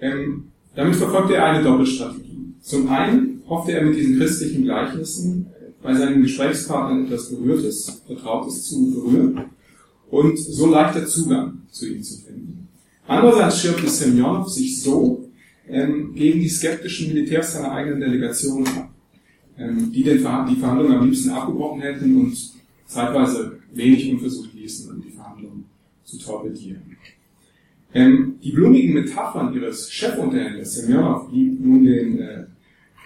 [0.00, 2.54] Ähm, damit verfolgte er eine Doppelstrategie.
[2.60, 5.46] Zum einen hoffte er mit diesen christlichen Gleichnissen
[5.82, 9.44] bei seinen Gesprächspartnern etwas Berührtes, Vertrautes zu berühren
[10.10, 12.68] und so leichter Zugang zu ihnen zu finden.
[13.06, 15.28] Andererseits schirmte Semyonov sich so
[15.68, 18.90] ähm, gegen die skeptischen Militärs seiner eigenen Delegation ab,
[19.58, 22.36] ähm, die den Ver die Verhandlungen am liebsten abgebrochen hätten und
[22.86, 25.64] zeitweise wenig unversucht ließen, um die Verhandlungen
[26.04, 26.96] zu torpedieren.
[27.94, 32.44] Ähm, die blumigen Metaphern ihres Chefunterhändlers Semyonov blieb nun den äh,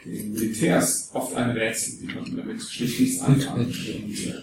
[0.04, 2.00] den Militärs oft ein Rätsel.
[2.02, 4.34] Die konnten damit schlicht nichts anfangen und äh,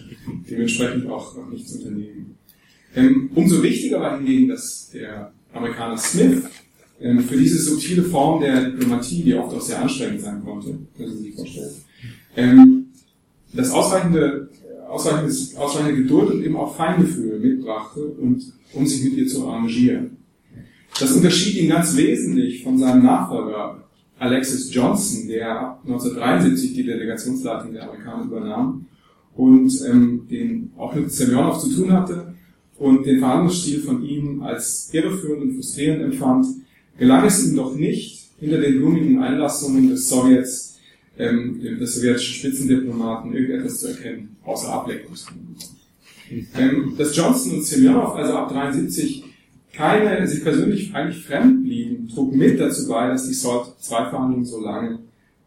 [0.50, 2.36] dementsprechend auch noch nichts unternehmen.
[2.94, 6.42] Ähm, umso wichtiger war hingegen, dass der Amerikaner Smith
[7.00, 11.16] ähm, für diese subtile Form der Diplomatie, die oft auch sehr anstrengend sein konnte, können
[11.16, 11.70] Sie sich vorstellen,
[12.36, 12.86] ähm,
[13.52, 14.48] das ausreichende,
[14.88, 20.16] ausreichende, ausreichende Geduld und eben auch Feingefühl mitbrachte, und, um sich mit ihr zu arrangieren.
[20.98, 23.82] Das unterschied ihn ganz wesentlich von seinem Nachfolger
[24.18, 28.86] Alexis Johnson, der 1973 die Delegationsleitung der Amerikaner übernahm
[29.34, 32.29] und ähm, den auch mit Semyonov zu tun hatte
[32.80, 36.46] und den Verhandlungsstil von ihm als irreführend und frustrierend empfand,
[36.98, 40.78] gelang es ihm doch nicht, hinter den blumigen Einlassungen des Sowjets,
[41.18, 45.56] ähm, des sowjetischen Spitzendiplomaten, irgendetwas zu erkennen, außer Ablenkungsgründen.
[46.56, 49.24] Ähm, dass Johnson und Semyonov also ab 73
[49.74, 55.00] keine sich persönlich eigentlich fremd blieben, trug mit dazu bei, dass die SALT-2-Verhandlungen so lange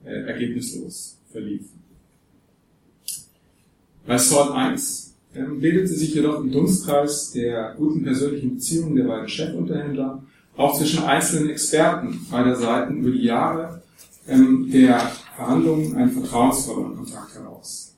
[0.06, 1.82] äh, ergebnislos verliefen.
[4.06, 9.28] Bei SALT 1 ähm, bildete sich jedoch im Dunstkreis der guten persönlichen Beziehungen der beiden
[9.28, 10.24] Chefunterhändler
[10.56, 13.82] auch zwischen einzelnen Experten beider Seiten über die Jahre
[14.28, 15.00] ähm, der
[15.36, 17.96] Verhandlungen ein vertrauensvoller Kontakt heraus.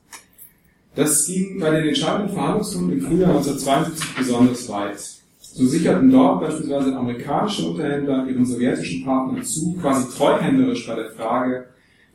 [0.95, 4.97] Das ging bei den entscheidenden Verhandlungsrunden im Frühjahr 1972 besonders weit.
[5.41, 11.65] So sicherten dort beispielsweise amerikanische Unterhändler ihren sowjetischen Partnern zu, quasi treuhänderisch bei der Frage,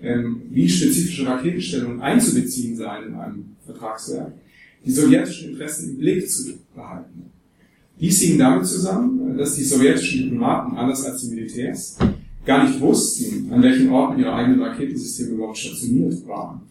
[0.01, 4.33] ähm, wie spezifische Raketenstellungen einzubeziehen seien in einem Vertragswerk,
[4.85, 7.31] die sowjetischen Interessen im Blick zu behalten.
[8.01, 11.99] Dies hing damit zusammen, dass die sowjetischen Diplomaten, anders als die Militärs,
[12.47, 16.63] gar nicht wussten, an welchen Orten ihre eigenen Raketensysteme überhaupt stationiert waren.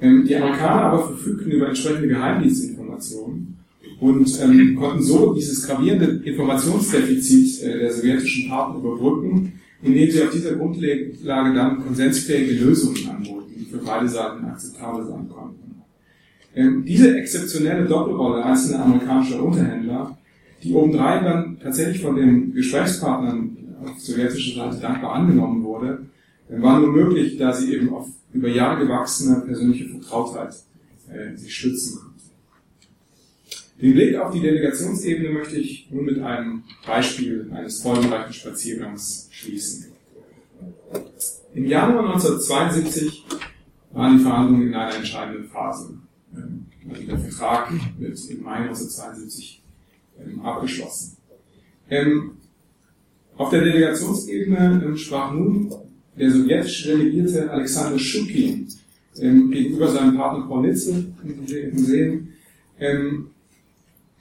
[0.00, 3.56] Ähm, die Amerikaner aber verfügten über entsprechende Geheimdienstinformationen
[4.00, 10.30] und ähm, konnten so dieses gravierende Informationsdefizit äh, der sowjetischen Partner überbrücken, indem sie auf
[10.30, 15.61] dieser Grundlage dann konsensfähige Lösungen anboten, die für beide Seiten akzeptabel sein konnten.
[16.54, 20.18] Ähm, diese exzeptionelle Doppelrolle einzelner amerikanischer Unterhändler,
[20.62, 26.06] die obendrein dann tatsächlich von den Gesprächspartnern auf sowjetischer Seite dankbar angenommen wurde,
[26.50, 30.54] äh, war nur möglich, da sie eben auf über Jahre gewachsene persönliche Vertrautheit
[31.10, 32.12] äh, sich stützen konnte.
[33.80, 39.86] Den Blick auf die Delegationsebene möchte ich nun mit einem Beispiel eines folgenreichen Spaziergangs schließen.
[41.54, 43.24] Im Januar 1972
[43.92, 45.98] waren die Verhandlungen in einer entscheidenden Phase.
[46.36, 49.62] Ähm, also der Vertrag wird im Mai 1972
[50.20, 51.16] ähm, abgeschlossen.
[51.90, 52.32] Ähm,
[53.36, 55.72] auf der Delegationsebene sprach nun
[56.18, 58.68] der sowjetische Delegierte Alexander Schukin
[59.14, 62.28] gegenüber seinem Partner Paul Nitze im Sehen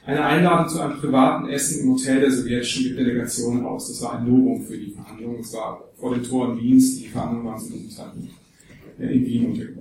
[0.05, 3.87] eine Einladung zu einem privaten Essen im Hotel der sowjetischen Delegation aus.
[3.89, 5.39] Das war ein Novum für die Verhandlungen.
[5.41, 6.97] Es war vor den Toren Wiens.
[6.97, 8.31] Die Verhandlungen waren zu diesem Zeitpunkt
[8.97, 9.80] in Wien untergebracht.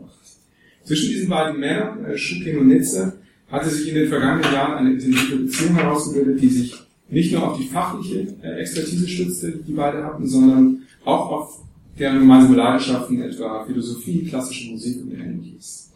[0.90, 3.12] Zwischen diesen beiden Männern, äh, Schukin und Nitze,
[3.46, 6.74] hatte sich in den vergangenen Jahren eine intensive Beziehung herausgebildet, die sich
[7.08, 11.62] nicht nur auf die fachliche äh, Expertise stützte, die beide hatten, sondern auch auf
[11.96, 15.92] deren gemeinsame Leidenschaften, etwa Philosophie, klassische Musik und ähnliches.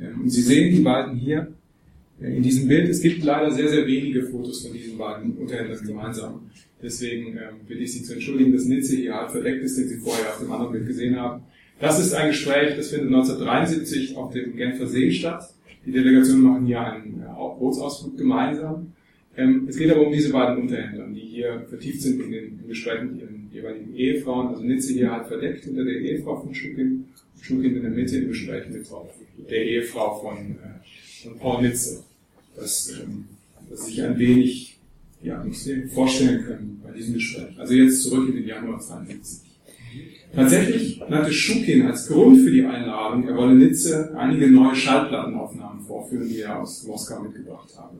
[0.00, 1.46] Ähm, und Sie sehen die beiden hier
[2.18, 2.88] in diesem Bild.
[2.88, 6.50] Es gibt leider sehr, sehr wenige Fotos von diesen beiden Unterhändlern gemeinsam.
[6.82, 9.98] Deswegen ähm, bitte ich Sie zu entschuldigen, dass Nitze hier halt verdeckt ist, den Sie
[9.98, 11.44] vorher auf dem anderen Bild gesehen haben.
[11.82, 15.52] Das ist ein Gespräch, das findet 1973 auf dem Genfer See statt.
[15.84, 17.24] Die Delegationen machen hier einen
[17.58, 18.92] Bootsausflug gemeinsam.
[19.36, 23.14] Ähm, es geht aber um diese beiden Unterhändler, die hier vertieft sind in den Gesprächen
[23.14, 24.48] mit ihren jeweiligen Ehefrauen.
[24.48, 27.06] Also Nitze hier halt verdeckt hinter der Ehefrau von Schukin,
[27.40, 28.86] Schukin in der Mitte im Gespräch mit
[29.50, 32.04] der Ehefrau von, äh, von Paul Nitze
[32.54, 33.24] dass, ähm,
[33.68, 34.78] dass sich ein wenig
[35.20, 35.44] ja,
[35.92, 37.58] vorstellen können bei diesem Gespräch.
[37.58, 39.51] Also jetzt zurück in den Januar 72.
[40.34, 46.28] Tatsächlich nannte Schukin als Grund für die Einladung, er wolle Nitze einige neue Schallplattenaufnahmen vorführen,
[46.28, 47.98] die er aus Moskau mitgebracht habe.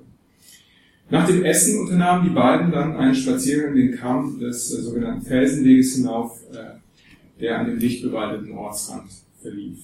[1.10, 5.96] Nach dem Essen unternahmen die beiden dann einen Spaziergang den Kamm des äh, sogenannten Felsenweges
[5.96, 9.10] hinauf, äh, der an dem dicht bewaldeten Ortsrand
[9.42, 9.78] verlief.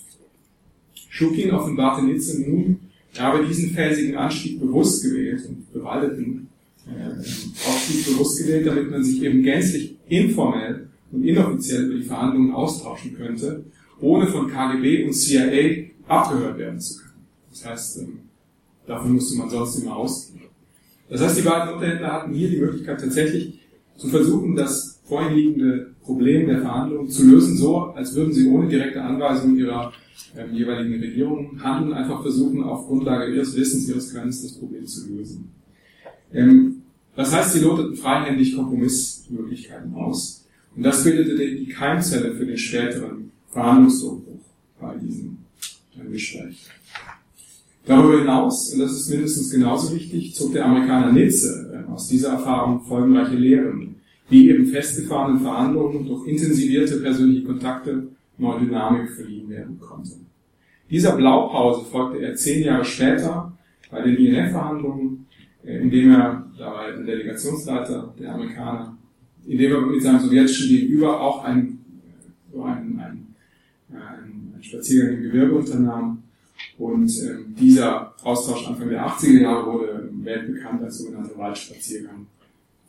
[1.10, 2.80] Schukin offenbarte Nitze nun
[3.18, 6.48] er habe diesen felsigen Anstieg bewusst gewählt und bewaldeten
[6.86, 7.18] äh,
[7.68, 13.16] Aufstieg bewusst gewählt, damit man sich eben gänzlich informell und inoffiziell über die Verhandlungen austauschen
[13.16, 13.64] könnte,
[14.00, 17.24] ohne von KGB und CIA abgehört werden zu können.
[17.50, 18.20] Das heißt, ähm,
[18.86, 20.42] davon musste man sonst immer ausgehen.
[21.08, 23.60] Das heißt, die beiden Unterhändler hatten hier die Möglichkeit tatsächlich
[23.96, 28.68] zu versuchen, das vorhin liegende Problem der Verhandlungen zu lösen, so als würden sie ohne
[28.68, 29.92] direkte Anweisung ihrer
[30.36, 35.08] ähm, jeweiligen Regierungen handeln, einfach versuchen, auf Grundlage ihres Wissens, ihres Könnens das Problem zu
[35.08, 35.50] lösen.
[36.32, 36.82] Ähm,
[37.16, 40.46] das heißt, sie loteten freihändig Kompromissmöglichkeiten aus.
[40.76, 44.44] Und das bildete die Keimzelle für den späteren Verhandlungsdruckbruch
[44.80, 45.38] bei diesem
[46.10, 46.68] Gespräch.
[47.88, 52.32] Darüber hinaus, und das ist mindestens genauso wichtig, zog der Amerikaner Nitze äh, aus dieser
[52.32, 53.96] Erfahrung folgenreiche Lehren,
[54.28, 60.12] wie eben festgefahrenen Verhandlungen durch intensivierte persönliche Kontakte neue Dynamik verliehen werden konnte.
[60.90, 63.52] Dieser Blaupause folgte er zehn Jahre später
[63.90, 65.26] bei den INF-Verhandlungen,
[65.64, 68.97] äh, indem er, da war er der Delegationsleiter der Amerikaner,
[69.48, 71.78] indem er mit seinem sowjetischen Gegenüber auch ein,
[72.52, 73.34] so einen, einen,
[73.90, 76.22] einen, einen Spaziergang im Gebirge unternahm.
[76.76, 82.26] Und äh, dieser Austausch Anfang der 80er Jahre wurde weltbekannt als sogenannter Waldspaziergang.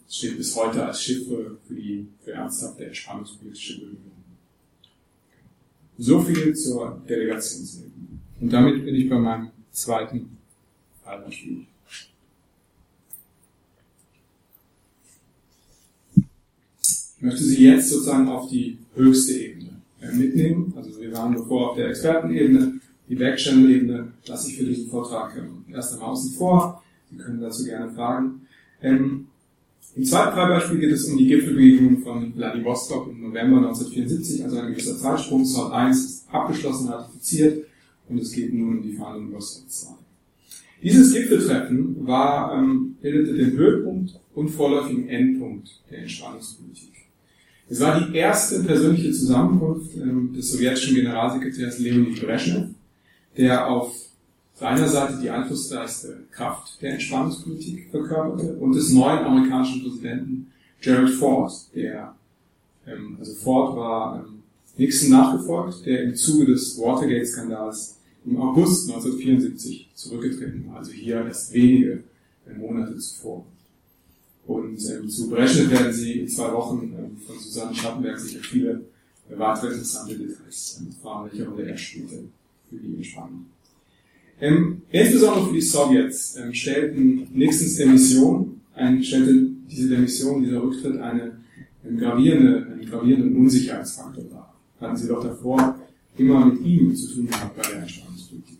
[0.07, 4.09] Es steht bis heute als Chiffre für die für ernsthafte entspannungspolitische Bemühungen.
[5.97, 7.93] So viel zur Delegationsebene.
[8.41, 10.37] Und damit bin ich bei meinem zweiten
[11.03, 11.65] Fallbeispiel.
[17.19, 20.73] Ich möchte Sie jetzt sozusagen auf die höchste Ebene äh, mitnehmen.
[20.77, 22.79] Also wir waren bevor auf der Expertenebene,
[23.09, 26.81] die Backchannel-Ebene lasse ich für diesen Vortrag ähm, erst einmal außen vor.
[27.11, 28.47] Sie können dazu gerne fragen.
[28.81, 29.27] Ähm,
[29.97, 34.71] im zweiten Fallbeispiel geht es um die Gipfelbegegnung von Vladivostok im November 1974, also ein
[34.71, 35.43] gewisser Zeitsprung.
[35.43, 37.65] Salt 1 ist abgeschlossen, ratifiziert
[38.07, 39.89] und es geht nun um die Verhandlungen über Salt 2.
[40.81, 46.98] Dieses Gipfeltreffen war, ähm, bildete den Höhepunkt und vorläufigen Endpunkt der Entspannungspolitik.
[47.69, 52.69] Es war die erste persönliche Zusammenkunft ähm, des sowjetischen Generalsekretärs Leonid Brezhnev,
[53.37, 54.09] der auf
[54.59, 60.51] auf einer Seite die einflussreichste Kraft der Entspannungspolitik verkörperte und des neuen amerikanischen Präsidenten
[60.81, 62.13] Gerald Ford, der,
[62.85, 64.43] ähm, also Ford war ähm,
[64.75, 71.53] Nixon nachgefolgt, der im Zuge des Watergate-Skandals im August 1974 zurückgetreten war, also hier erst
[71.53, 72.03] wenige
[72.45, 73.45] äh, Monate zuvor.
[74.49, 78.81] Und ähm, zu Brezhnev werden Sie in zwei Wochen ähm, von Susanne Schattenberg sicher viele
[79.29, 82.23] äh, weitere interessante Details ähm, erfahren, welche Rolle er spielte
[82.67, 83.45] für die Entspannung.
[84.41, 90.99] Ähm, insbesondere für die Sowjets ähm, stellten Nixons Demission, ein, stellte diese Demission, dieser Rücktritt
[90.99, 91.37] eine,
[91.83, 94.55] eine gravierende, einen gravierenden Unsicherheitsfaktor dar.
[94.81, 95.77] Hatten sie doch davor
[96.17, 98.57] immer mit ihm zu tun gehabt bei der Entspannungspolitik.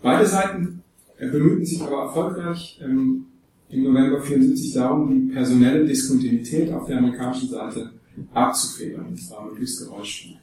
[0.00, 0.84] Beide Seiten
[1.18, 3.26] äh, bemühten sich aber erfolgreich ähm,
[3.70, 7.90] im November 74 darum, die personelle Diskontinuität auf der amerikanischen Seite
[8.32, 10.38] abzufedern, und zwar möglichst geräuschfrei.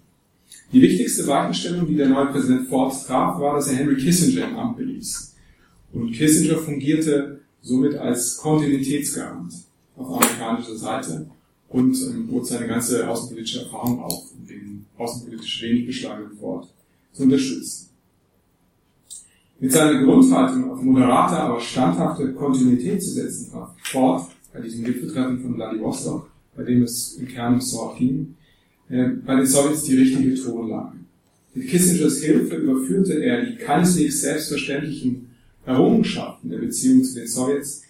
[0.73, 4.55] Die wichtigste Weichenstellung, die der neue Präsident Ford traf, war, dass er Henry Kissinger im
[4.55, 5.35] Amt beließ.
[5.93, 9.53] Und Kissinger fungierte somit als Kontinuitätsgarant
[9.95, 11.27] auf amerikanischer Seite
[11.69, 16.67] und ähm, bot seine ganze außenpolitische Erfahrung auf, um den außenpolitisch wenig beschlagenen Ford
[17.13, 17.90] zu unterstützen.
[19.61, 25.39] Mit seiner Grundhaltung auf moderate, aber standhafte Kontinuität zu setzen, war Ford bei diesem Gipfeltreffen
[25.39, 28.33] von Vladivostok, bei dem es im Kern um Sorg ging,
[28.89, 30.93] äh, bei den Sowjets die richtige Tonlage.
[31.53, 35.29] Mit Kissingers Hilfe überführte er die keineswegs selbstverständlichen
[35.63, 37.83] Errungenschaften der Beziehung zu den Sowjets,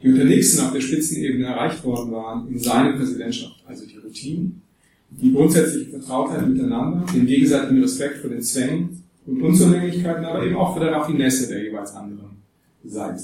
[0.00, 4.62] die unter Nixon auf der Spitzenebene erreicht worden waren, in seine Präsidentschaft, also die Routinen,
[5.10, 10.72] die grundsätzliche Vertrautheit miteinander, den gegenseitigen Respekt vor den Zwängen und Unzulänglichkeiten, aber eben auch
[10.72, 12.42] vor der Raffinesse der jeweils anderen
[12.84, 13.22] Seite.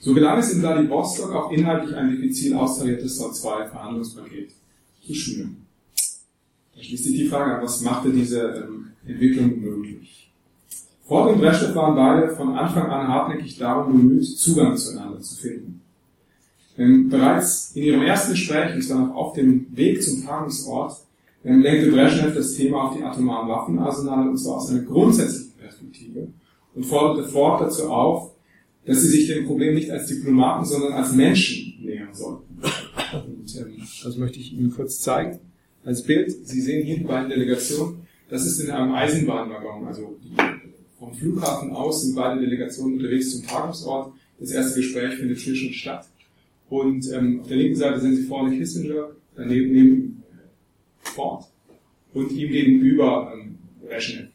[0.00, 4.50] So gelang es in Vladivostok auch inhaltlich ein diffizil austariertes SOT-2-Verhandlungspaket
[5.04, 5.66] zu schnüren.
[6.76, 10.30] Da schließt sich die Frage an, was machte diese ähm, Entwicklung möglich?
[11.06, 15.82] Ford und Brezhnev waren beide von Anfang an hartnäckig darum bemüht, Zugang zueinander zu finden.
[16.76, 20.96] Denn bereits in ihrem ersten Gespräch, und zwar noch auf dem Weg zum Tagungsort,
[21.44, 26.28] ähm, lenkte Brezhnev das Thema auf die atomaren Waffenarsenale, und zwar aus einer grundsätzlichen Perspektive,
[26.74, 28.32] und forderte Ford dazu auf,
[28.84, 32.58] dass sie sich dem Problem nicht als Diplomaten, sondern als Menschen nähern sollten.
[33.12, 35.38] Und ähm, das möchte ich Ihnen kurz zeigen
[35.84, 36.30] als Bild.
[36.46, 38.06] Sie sehen hier die beiden Delegationen.
[38.28, 40.16] Das ist in einem Eisenbahnwaggon, also
[40.98, 44.12] vom Flughafen aus sind beide Delegationen unterwegs zum Tagungsort.
[44.38, 46.08] Das erste Gespräch findet hier schon statt.
[46.68, 50.13] Und ähm, auf der linken Seite sehen Sie vorne Kissinger, daneben neben
[51.14, 51.44] Ford
[52.12, 54.28] und ihm gegenüber ähm, Brezhnev.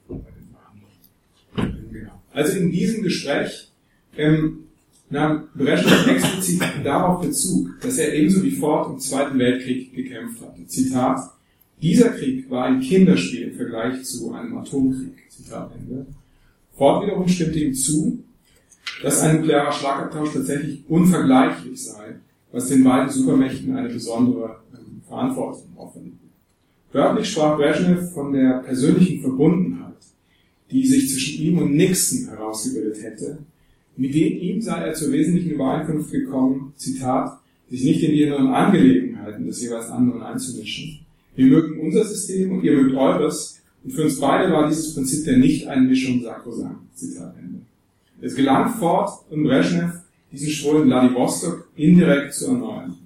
[1.55, 2.21] Genau.
[2.31, 3.71] Also in diesem Gespräch
[4.17, 4.65] ähm,
[5.09, 10.65] nahm Brezhnev explizit darauf Bezug, dass er ebenso wie Ford im Zweiten Weltkrieg gekämpft hatte.
[10.67, 11.19] Zitat,
[11.81, 15.29] dieser Krieg war ein Kinderspiel im Vergleich zu einem Atomkrieg.
[15.29, 16.05] Zitat Ende.
[16.73, 18.23] Ford wiederum stimmte ihm zu,
[19.01, 22.15] dass ein nuklearer Schlagabtausch tatsächlich unvergleichlich sei,
[22.51, 26.28] was den beiden Supermächten eine besondere ähm, Verantwortung auferlegt.
[26.91, 29.93] Wörtlich sprach Brezhnev von der persönlichen Verbundenheit,
[30.71, 33.37] die sich zwischen ihm und Nixon herausgebildet hätte.
[33.95, 38.47] Mit dem ihm sei er zur wesentlichen Übereinkunft gekommen, Zitat, sich nicht in die inneren
[38.47, 43.61] Angelegenheiten des jeweils anderen einzumischen, wir mögen unser System und ihr mögt eures.
[43.83, 46.97] Und für uns beide war dieses Prinzip der Nicht-Einmischung sakrosankt.
[46.97, 47.61] Zitat Ende.
[48.19, 52.97] Es gelang Ford und Brezhnev, diesen Schwur in Vladivostok indirekt zu erneuern.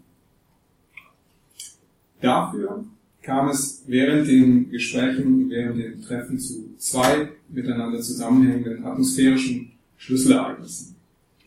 [2.21, 2.85] Dafür
[3.23, 10.95] kam es während den Gesprächen, während den Treffen zu zwei miteinander zusammenhängenden atmosphärischen Schlüsselereignissen,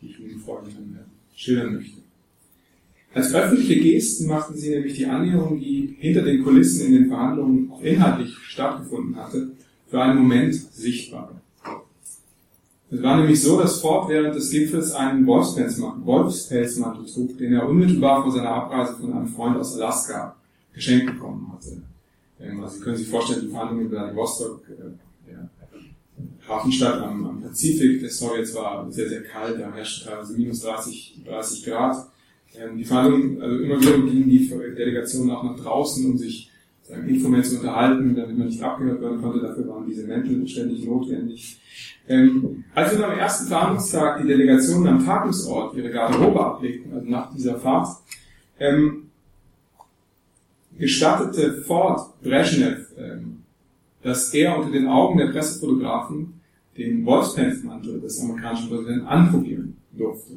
[0.01, 0.97] die ich Ihnen folgenden
[1.35, 1.97] schildern möchte.
[3.13, 7.71] Als öffentliche Gesten machten sie nämlich die Annäherung, die hinter den Kulissen in den Verhandlungen
[7.71, 9.51] auch inhaltlich stattgefunden hatte,
[9.87, 11.39] für einen Moment sichtbar.
[12.89, 18.23] Es war nämlich so, dass Ford während des Gipfels einen Wolfspelzmantel trug, den er unmittelbar
[18.23, 20.36] vor seiner Abreise von einem Freund aus Alaska
[20.77, 21.81] geschenkt bekommen hatte.
[22.39, 25.49] Ähm, also Sie können sich vorstellen, die Verhandlungen in Vladivostok, äh, der
[26.47, 31.21] Hafenstadt am, am Pazifik des Sowjets war sehr, sehr kalt, da herrschte teilweise minus 30,
[31.25, 32.07] 30 Grad.
[32.55, 36.49] Ähm, die Verhandlungen, also immer wieder gingen die Delegationen auch nach draußen, um sich
[36.83, 39.41] sagen, informell zu unterhalten, damit man nicht abgehört werden konnte.
[39.41, 41.59] Dafür waren diese Mäntel ständig notwendig.
[42.07, 47.33] Ähm, als wir am ersten Verhandlungstag die Delegationen am Tagungsort ihre Garderobe ablegten, also nach
[47.33, 47.89] dieser Fahrt,
[48.59, 49.06] ähm,
[50.77, 53.43] gestattete Ford Brezhnev, ähm,
[54.03, 56.39] dass er unter den Augen der Pressefotografen
[56.77, 60.33] den Wolfspelzmantel des amerikanischen Präsidenten anprobieren durfte.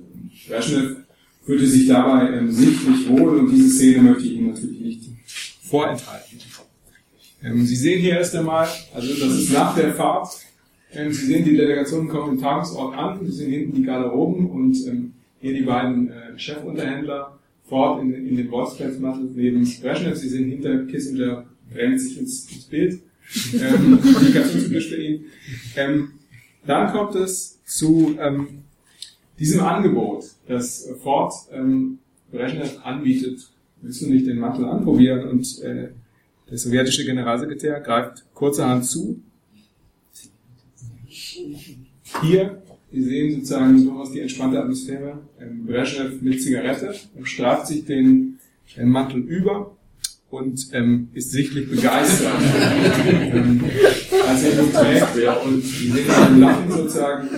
[0.49, 0.97] Brezhnev
[1.45, 5.03] fühlte sich dabei ähm, sichtlich wohl und diese Szene möchte ich Ihnen natürlich nicht
[5.63, 6.39] vorenthalten.
[7.43, 10.29] Ähm, Sie sehen hier erst einmal, also das ist nach der Fahrt,
[10.93, 14.77] Ähm, Sie sehen, die Delegationen kommen im Tagungsort an, Sie sehen hinten die Garderoben und
[14.87, 17.39] ähm, hier die beiden äh, Chefunterhändler
[17.71, 20.17] fort in, in den Wolfsplatzmantel neben Brezhnev.
[20.17, 23.01] Sie sehen hinter Kissinger drängt sich ins, ins Bild.
[23.55, 23.99] Ähm,
[24.35, 25.25] ganz untypisch für ihn.
[25.77, 26.13] Ähm,
[26.67, 28.65] dann kommt es zu ähm,
[29.39, 32.01] diesem Angebot, das Ford ähm,
[32.33, 33.49] Brezhnev anbietet.
[33.81, 35.29] Willst du nicht den Mantel anprobieren?
[35.29, 35.91] Und äh,
[36.51, 39.23] der sowjetische Generalsekretär greift kurzerhand zu.
[42.23, 42.63] Hier,
[42.93, 45.19] Sie sehen sozusagen durchaus die entspannte Atmosphäre.
[45.41, 48.39] Ähm, Brezhnev mit Zigarette und straft sich den
[48.77, 49.77] äh, Mantel über
[50.31, 52.33] und ähm, ist sichtlich begeistert,
[53.09, 53.65] ähm,
[54.29, 55.45] als er ihn trägt.
[55.45, 57.29] Und Sie sehen Lachen sozusagen,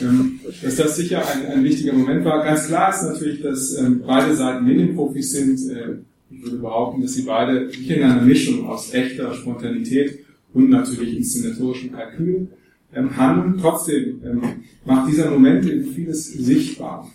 [0.00, 2.44] ähm, dass das sicher ein, ein wichtiger Moment war.
[2.44, 5.58] Ganz klar ist natürlich, dass ähm, beide Seiten Medienprofis sind.
[5.70, 5.98] Äh,
[6.30, 10.18] ich würde behaupten, dass sie beide nicht in einer Mischung aus echter Spontanität
[10.52, 12.48] und natürlich inszenatorischem Kalkül
[12.94, 13.58] ähm, handeln.
[13.60, 14.42] Trotzdem ähm,
[14.84, 17.10] macht dieser Moment vieles sichtbar.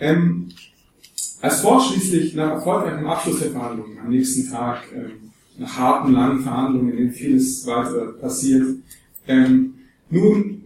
[0.00, 0.48] Ähm,
[1.40, 6.40] als Ford schließlich nach erfolgreichem Abschluss der Verhandlungen am nächsten Tag, ähm, nach harten, langen
[6.40, 8.66] Verhandlungen, in denen vieles weiter passiert,
[9.26, 9.74] ähm,
[10.10, 10.62] nun,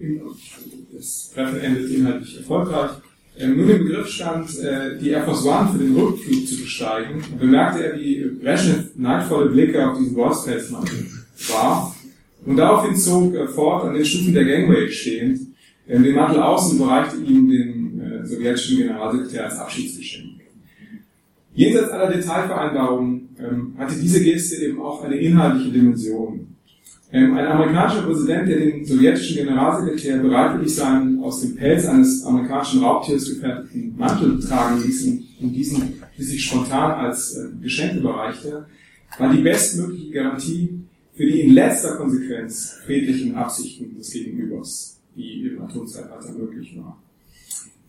[0.93, 2.91] das Treffen endet inhaltlich erfolgreich,
[3.39, 7.23] ähm, nun im Begriff stand, äh, die Air Force One für den Rückflug zu besteigen,
[7.39, 10.85] bemerkte er, wie Brezhnev neidvolle Blicke auf diesen Wolfsfelsmann
[11.49, 11.97] warf.
[12.45, 15.41] Und daraufhin zog Ford an den Stufen der Gangway stehend
[15.87, 20.41] äh, den Mantel aus und überreichte ihm den äh, sowjetischen Generalsekretär als Abschiedsgeschenk.
[21.55, 26.47] Jenseits aller Detailvereinbarungen ähm, hatte diese Geste eben auch eine inhaltliche Dimension.
[27.13, 32.83] Ähm, ein amerikanischer Präsident, der den sowjetischen Generalsekretär bereitwillig seinen aus dem Pelz eines amerikanischen
[32.83, 35.09] Raubtiers gefertigten Mantel tragen ließ
[35.43, 38.67] und diesen sich spontan als äh, Geschenk überreichte,
[39.19, 40.71] war die bestmögliche Garantie
[41.15, 46.99] für die in letzter Konsequenz friedlichen Absichten des Gegenübers, die im Atomzeitalter möglich war.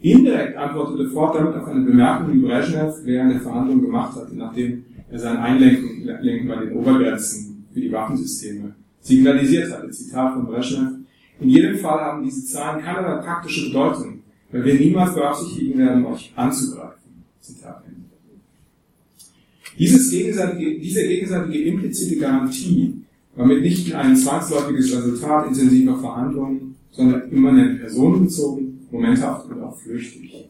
[0.02, 4.84] Indirekt antwortete Ford damit auf eine Bemerkung, die Brezhnev während der Verhandlungen gemacht hatte, nachdem
[5.10, 6.06] er sein Einlenken
[6.48, 9.90] bei den Obergrenzen für die Waffensysteme signalisiert hatte.
[9.92, 10.92] Zitat von Brezhnev.
[11.40, 14.20] In jedem Fall haben diese Zahlen keinerlei praktische Bedeutung,
[14.52, 17.24] weil wir niemals beabsichtigen werden, euch anzugreifen.
[17.40, 18.02] Zitat Ende.
[19.80, 22.93] Dieses gegenseitige, diese gegenseitige implizite Garantie
[23.36, 30.50] war mitnichten ein zwangsläufiges Resultat intensiver Verhandlungen, sondern immanent personenbezogen momenthaft und auch flüchtig.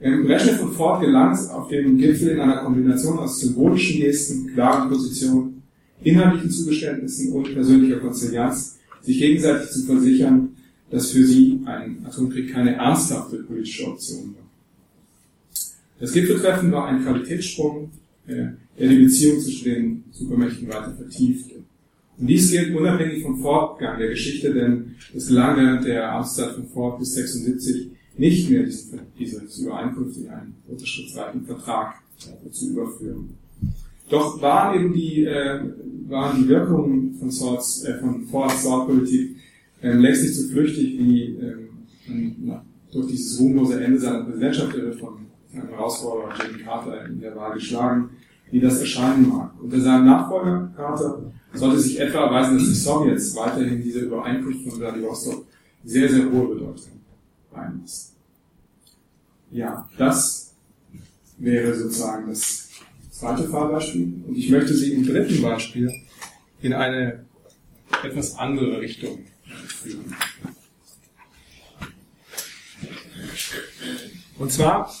[0.00, 4.52] Ähm, Brezhnev und Ford gelang es auf dem Gipfel in einer Kombination aus symbolischen Gesten,
[4.52, 5.62] klaren Positionen,
[6.02, 10.50] inhaltlichen Zugeständnissen und persönlicher Konzilianz, sich gegenseitig zu versichern,
[10.90, 14.42] dass für sie ein Atomkrieg keine ernsthafte politische Option war.
[16.00, 17.90] Das Gipfeltreffen war ein Qualitätssprung,
[18.26, 18.48] äh,
[18.78, 21.61] der die Beziehung zwischen den Supermächten weiter vertiefte.
[22.22, 26.68] Und dies gilt unabhängig vom Fortgang der Geschichte, denn es gelang während der Amtszeit von
[26.68, 31.94] Ford bis 76 nicht mehr diese, diese Übereinkunft in einen unterschriftsreichen Vertrag
[32.52, 33.30] zu überführen.
[34.08, 35.62] Doch waren eben die, äh,
[36.06, 39.38] waren die Wirkungen von, Swords, äh, von Fords Sword-Politik
[39.80, 41.36] äh, längst nicht so flüchtig wie
[42.38, 47.20] na, durch dieses ruhmlose Ende seiner Präsidentschaft, er wird von einem Herausforderer Jimmy Carter in
[47.20, 48.10] der Wahl geschlagen,
[48.52, 49.60] wie das erscheinen mag.
[49.60, 54.78] Unter seinem Nachfolger Carter sollte sich etwa erweisen, dass die Sowjets weiterhin diese Übereinkunft von
[54.78, 55.44] Vladivostok
[55.84, 57.00] sehr, sehr hohe Bedeutung
[57.52, 58.12] beimessen.
[59.50, 60.54] Ja, das
[61.38, 62.70] wäre sozusagen das
[63.10, 64.14] zweite Fallbeispiel.
[64.26, 65.92] Und ich möchte Sie im dritten Beispiel
[66.60, 67.24] in eine
[68.02, 69.18] etwas andere Richtung
[69.66, 70.14] führen.
[74.38, 74.92] Und zwar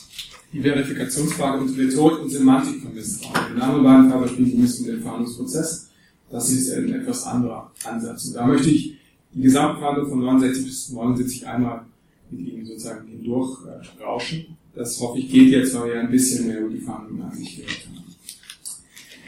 [0.52, 3.56] die Verifikationsfrage und Rhetorik und Semantik von Misstrauen.
[3.56, 5.91] Die anderen beiden Fallbeispiele gemessen den Verhandlungsprozess
[6.32, 8.24] das ist ein etwas anderer Ansatz.
[8.26, 8.96] Und da möchte ich
[9.34, 11.82] die Gesamtverhandlung von 69 bis 79 einmal
[12.30, 13.58] mit Ihnen sozusagen hindurch
[14.00, 14.56] rauschen.
[14.74, 17.56] Das hoffe ich geht jetzt, weil wir ein bisschen mehr über die Verhandlungen an sich
[17.56, 18.02] gehört haben.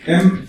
[0.06, 0.48] Ähm,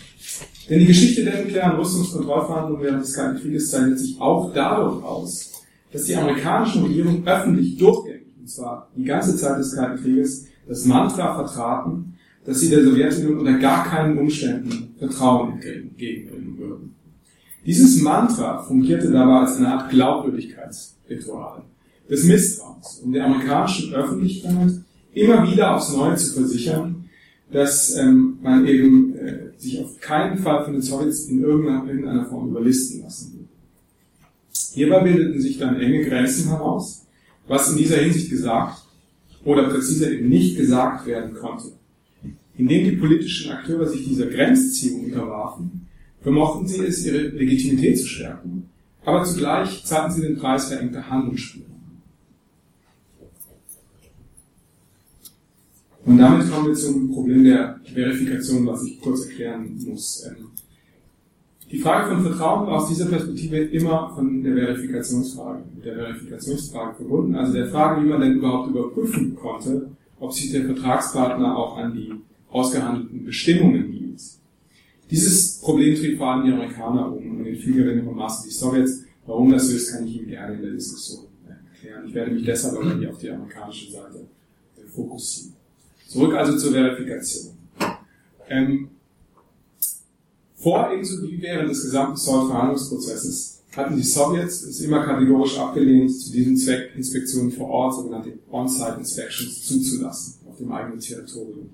[0.69, 5.51] denn die Geschichte der nuklearen Rüstungskontrollverhandlungen während des Kalten Krieges zeichnet sich auch dadurch aus,
[5.91, 10.85] dass die amerikanischen Regierungen öffentlich durchgängig, und zwar die ganze Zeit des Kalten Krieges, das
[10.85, 12.14] Mantra vertraten,
[12.45, 16.95] dass sie der Sowjetunion unter gar keinen Umständen Vertrauen entgegenbringen würden.
[17.65, 21.63] Dieses Mantra fungierte dabei als eine Art Glaubwürdigkeitsritual
[22.09, 24.71] des Misstrauens, um der amerikanischen Öffentlichkeit
[25.13, 27.05] immer wieder aufs Neue zu versichern,
[27.51, 32.49] dass ähm, man eben äh, sich auf keinen Fall von den Sowjets in irgendeiner, Form
[32.49, 33.49] überlisten lassen würde.
[34.73, 37.05] Hierbei bildeten sich dann enge Grenzen heraus,
[37.47, 38.83] was in dieser Hinsicht gesagt
[39.43, 41.71] oder präziser eben nicht gesagt werden konnte.
[42.57, 45.87] Indem die politischen Akteure sich dieser Grenzziehung unterwarfen,
[46.21, 48.69] vermochten sie es, ihre Legitimität zu stärken,
[49.03, 51.75] aber zugleich zahlten sie den Preis verengter Handlungsspielraum.
[56.05, 60.25] Und damit kommen wir zum Problem der Verifikation, was ich kurz erklären muss.
[60.27, 60.47] Ähm,
[61.71, 67.35] die Frage von Vertrauen aus dieser Perspektive immer von der Verifikationsfrage, mit der Verifikationsfrage verbunden,
[67.35, 69.89] also der Frage, wie man denn überhaupt überprüfen konnte,
[70.19, 72.13] ob sich der Vertragspartner auch an die
[72.55, 74.21] ausgehandelten Bestimmungen hielt.
[75.11, 79.03] Dieses Problem trieb vor allem die Amerikaner um und in viel geringerem Maße die Sowjets.
[79.25, 82.07] Warum das so ist, kann ich Ihnen gerne in der Diskussion erklären.
[82.07, 84.27] Ich werde mich deshalb aber hier auf die amerikanische Seite
[84.93, 85.53] fokussieren.
[86.07, 87.53] Zurück also zur Verifikation.
[88.49, 88.89] Ähm,
[90.55, 96.31] vor ebenso wie während des gesamten Salt-Verhandlungsprozesses hatten die Sowjets es immer kategorisch abgelehnt, zu
[96.31, 101.69] diesem Zweck Inspektionen vor Ort, sogenannte On-Site Inspections, zuzulassen auf dem eigenen Territorium.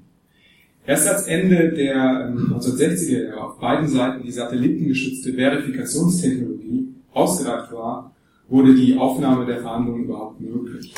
[0.86, 8.15] Erst als Ende der 1960er ähm, Jahre auf beiden Seiten die satellitengeschützte Verifikationstechnologie ausgereift war,
[8.49, 10.93] wurde die Aufnahme der Verhandlungen überhaupt möglich.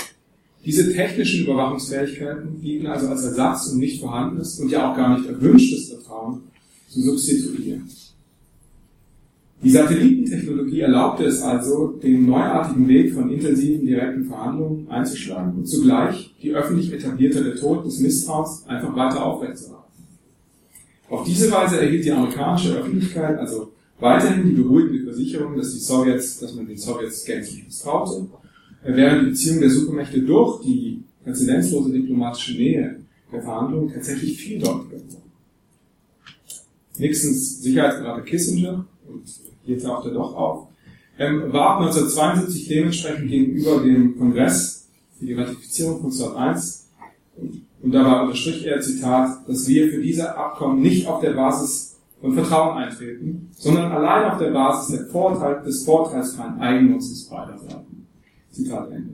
[0.65, 5.29] Diese technischen Überwachungsfähigkeiten dienten also als Ersatz, um nicht vorhandenes und ja auch gar nicht
[5.29, 6.43] erwünschtes Vertrauen
[6.87, 7.89] zu substituieren.
[9.63, 16.35] Die Satellitentechnologie erlaubte es also, den neuartigen Weg von intensiven direkten Verhandlungen einzuschlagen und zugleich
[16.41, 19.83] die öffentlich etablierte Rhetorik des Misstrauens einfach weiter aufrechtzuerhalten.
[21.09, 26.39] Auf diese Weise erhielt die amerikanische Öffentlichkeit also weiterhin die beruhigende Versicherung, dass die Sowjets,
[26.39, 28.27] dass man den Sowjets gänzlich misstraute
[28.85, 32.99] während die Beziehung der Supermächte durch die präzedenzlose diplomatische Nähe
[33.31, 35.23] der Verhandlungen tatsächlich vieldeutiger wurden.
[36.97, 39.23] Nixons Sicherheitsberater Kissinger, und
[39.65, 40.67] hier taucht er doch auf,
[41.17, 44.87] ähm, war 1972 dementsprechend gegenüber dem Kongress
[45.17, 46.89] für die Ratifizierung von SOT 1
[47.81, 52.33] und dabei unterstrich er, Zitat, dass wir für diese Abkommen nicht auf der Basis von
[52.33, 58.07] Vertrauen eintreten, sondern allein auf der Basis der Vorteil, des vorteilsfreien Eigennutzens beider Seiten.
[58.49, 59.09] Zitat Ende.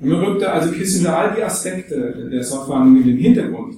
[0.00, 3.76] Und man rückte also Kissinger all die Aspekte der Softwarehandlung in den Hintergrund,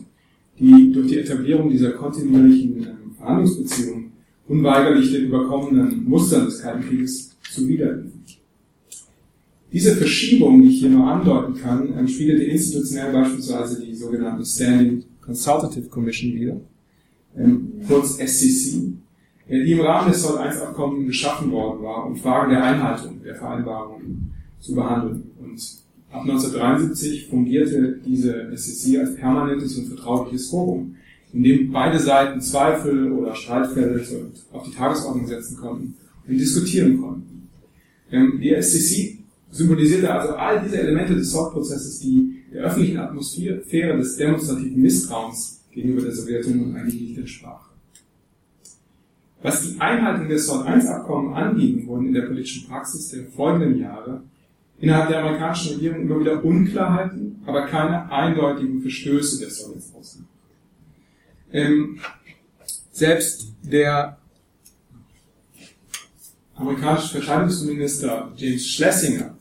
[0.58, 4.01] die durch die Etablierung dieser kontinuierlichen ähm, Verhandlungsbeziehungen
[4.48, 8.22] unweigerlich den überkommenen Mustern des Kalten Krieges zuwiderliefen.
[9.72, 15.04] Diese Verschiebung, die ich hier nur andeuten kann, ähm, spiegelte institutionell beispielsweise die sogenannte Standing
[15.22, 16.60] Consultative Commission wider,
[17.36, 18.92] ähm, kurz SCC,
[19.48, 23.34] die im Rahmen des Sol 1 Abkommens geschaffen worden war, um Fragen der Einhaltung der
[23.34, 25.30] Vereinbarungen zu behandeln.
[25.40, 25.60] Und
[26.10, 30.96] ab 1973 fungierte diese SEC als permanentes und vertrauliches Forum,
[31.32, 34.04] in dem beide Seiten Zweifel oder Streitfälle
[34.52, 35.94] auf die Tagesordnung setzen konnten
[36.26, 37.48] und diskutieren konnten.
[38.10, 39.18] Ähm, die SEC
[39.50, 46.02] symbolisierte also all diese Elemente des Sortprozesses, die der öffentlichen Atmosphäre des demonstrativen Misstrauens gegenüber
[46.02, 47.70] der Sowjetunion eigentlich nicht entsprach.
[49.42, 53.78] Was die Einhaltung des SORT 1 Abkommen anging, wurden in der politischen Praxis der folgenden
[53.78, 54.22] Jahre
[54.78, 60.31] innerhalb der amerikanischen Regierung immer wieder Unklarheiten, aber keine eindeutigen Verstöße der Sowjets ausgemacht.
[61.52, 61.98] Ähm,
[62.92, 64.18] selbst der
[66.54, 69.36] amerikanische Verteidigungsminister James Schlesinger,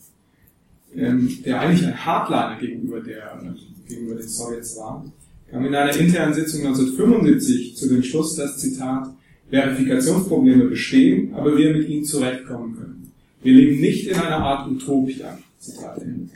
[0.95, 3.41] ähm, der eigentlich ein Hardliner gegenüber, der,
[3.87, 5.05] gegenüber den Sowjets war,
[5.49, 9.09] kam in einer internen Sitzung 1975 zu dem Schluss, dass Zitat
[9.49, 13.11] Verifikationsprobleme bestehen, aber wir mit ihnen zurechtkommen können.
[13.43, 15.37] Wir leben nicht in einer Art Utopia.
[15.59, 16.29] Zitat Ende.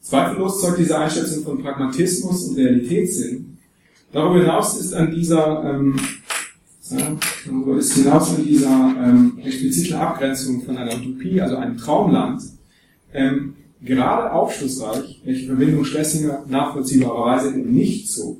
[0.00, 3.53] Zweifellos zeugt diese Einschätzung von Pragmatismus und Realitätssinn.
[4.14, 5.96] Darüber hinaus ist an dieser, ähm,
[7.44, 12.40] darüber ist hinaus an dieser ähm, expliziten Abgrenzung von einer Utopie, also einem Traumland,
[13.12, 18.38] ähm, gerade aufschlussreich, welche Verbindung Schlesinger nachvollziehbarerweise nicht zog,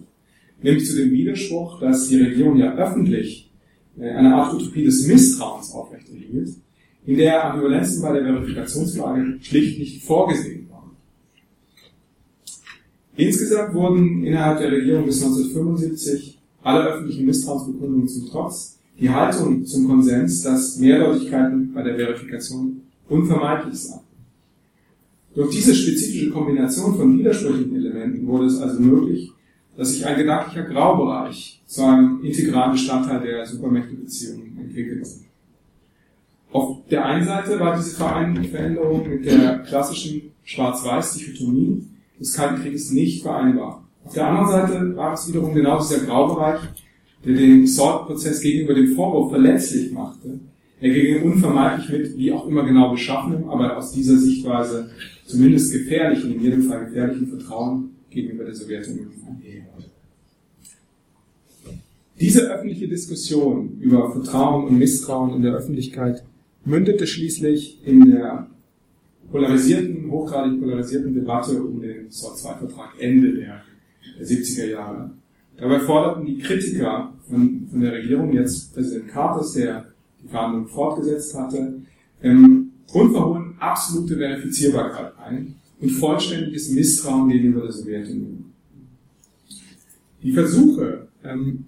[0.62, 3.51] nämlich zu dem Widerspruch, dass die Regierung ja öffentlich
[3.99, 6.51] äh, eine Art Utopie des Misstrauens aufrechterhielt,
[7.05, 10.64] in der Ambivalenzen bei der Verifikationsfrage schlicht nicht vorgesehen.
[13.17, 19.89] Insgesamt wurden innerhalb der Regierung bis 1975 alle öffentlichen Misstrauensbekundungen zum Trotz die Haltung zum
[19.89, 24.01] Konsens, dass Mehrdeutigkeiten bei der Verifikation unvermeidlich seien.
[25.35, 29.33] Durch diese spezifische Kombination von widersprüchlichen Elementen wurde es also möglich,
[29.77, 35.09] dass sich ein gedanklicher Graubereich zu einem integralen Bestandteil der Supermächtebeziehungen entwickelte.
[36.53, 41.83] Auf der einen Seite war diese Veränderung mit der klassischen Schwarz-Weiß-Dichotomie
[42.19, 43.85] des Kalten Krieges nicht vereinbar.
[44.05, 46.61] Auf der anderen Seite war es wiederum genau dieser Graubereich,
[47.25, 50.41] der den Sort-Prozess gegenüber dem Vorwurf verletzlich machte.
[50.81, 54.91] Er ging unvermeidlich mit, wie auch immer genau beschaffenem, aber aus dieser Sichtweise
[55.25, 59.09] zumindest gefährlichen, in jedem Fall gefährlichen Vertrauen gegenüber der Sowjetunion
[62.21, 66.23] Diese öffentliche Diskussion über Vertrauen und Misstrauen in der Öffentlichkeit
[66.65, 68.49] mündete schließlich in der
[69.31, 71.62] polarisierten, hochgradig polarisierten Debatte
[72.05, 73.63] den SOR-2-Vertrag Ende der,
[74.19, 75.11] der 70er Jahre.
[75.57, 79.87] Dabei forderten die Kritiker von, von der Regierung, jetzt Präsident Carter, der
[80.23, 81.81] die Verhandlungen fortgesetzt hatte,
[82.23, 88.53] ähm, unverhohlen absolute Verifizierbarkeit ein und vollständiges Misstrauen gegenüber der Sowjetunion.
[90.23, 91.65] Die Versuche, ähm,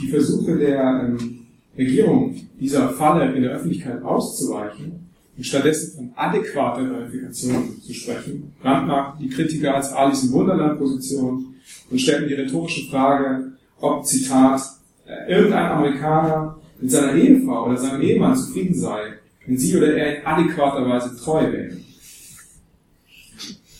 [0.00, 1.46] die Versuche der ähm,
[1.76, 5.07] Regierung, dieser Falle in der Öffentlichkeit auszuweichen
[5.38, 11.54] und stattdessen von adäquater Verifikation zu sprechen, brandmarkten die Kritiker als Alice im Wunderland-Position
[11.90, 14.60] und stellten die rhetorische Frage, ob, Zitat,
[15.06, 19.14] äh, irgendein Amerikaner mit seiner Ehefrau oder seinem Ehemann zufrieden sei,
[19.46, 21.76] wenn sie oder er in adäquater Weise treu wäre.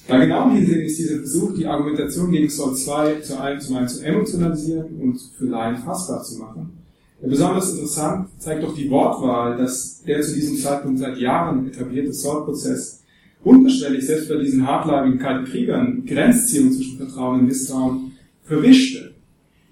[0.07, 3.89] Bei genauem Hinsehen ist dieser Versuch, die Argumentation gegen Sol 2 zu einem zu einem
[3.89, 6.78] zu emotionalisieren und für Laien fassbar zu machen.
[7.21, 13.03] Besonders interessant zeigt doch die Wortwahl, dass der zu diesem Zeitpunkt seit Jahren etablierte Sol-Prozess
[13.43, 18.13] unterschwellig selbst bei diesen hartleibigen kalten Kriegern Grenzziehung zwischen Vertrauen und Misstrauen
[18.45, 19.15] verwischte.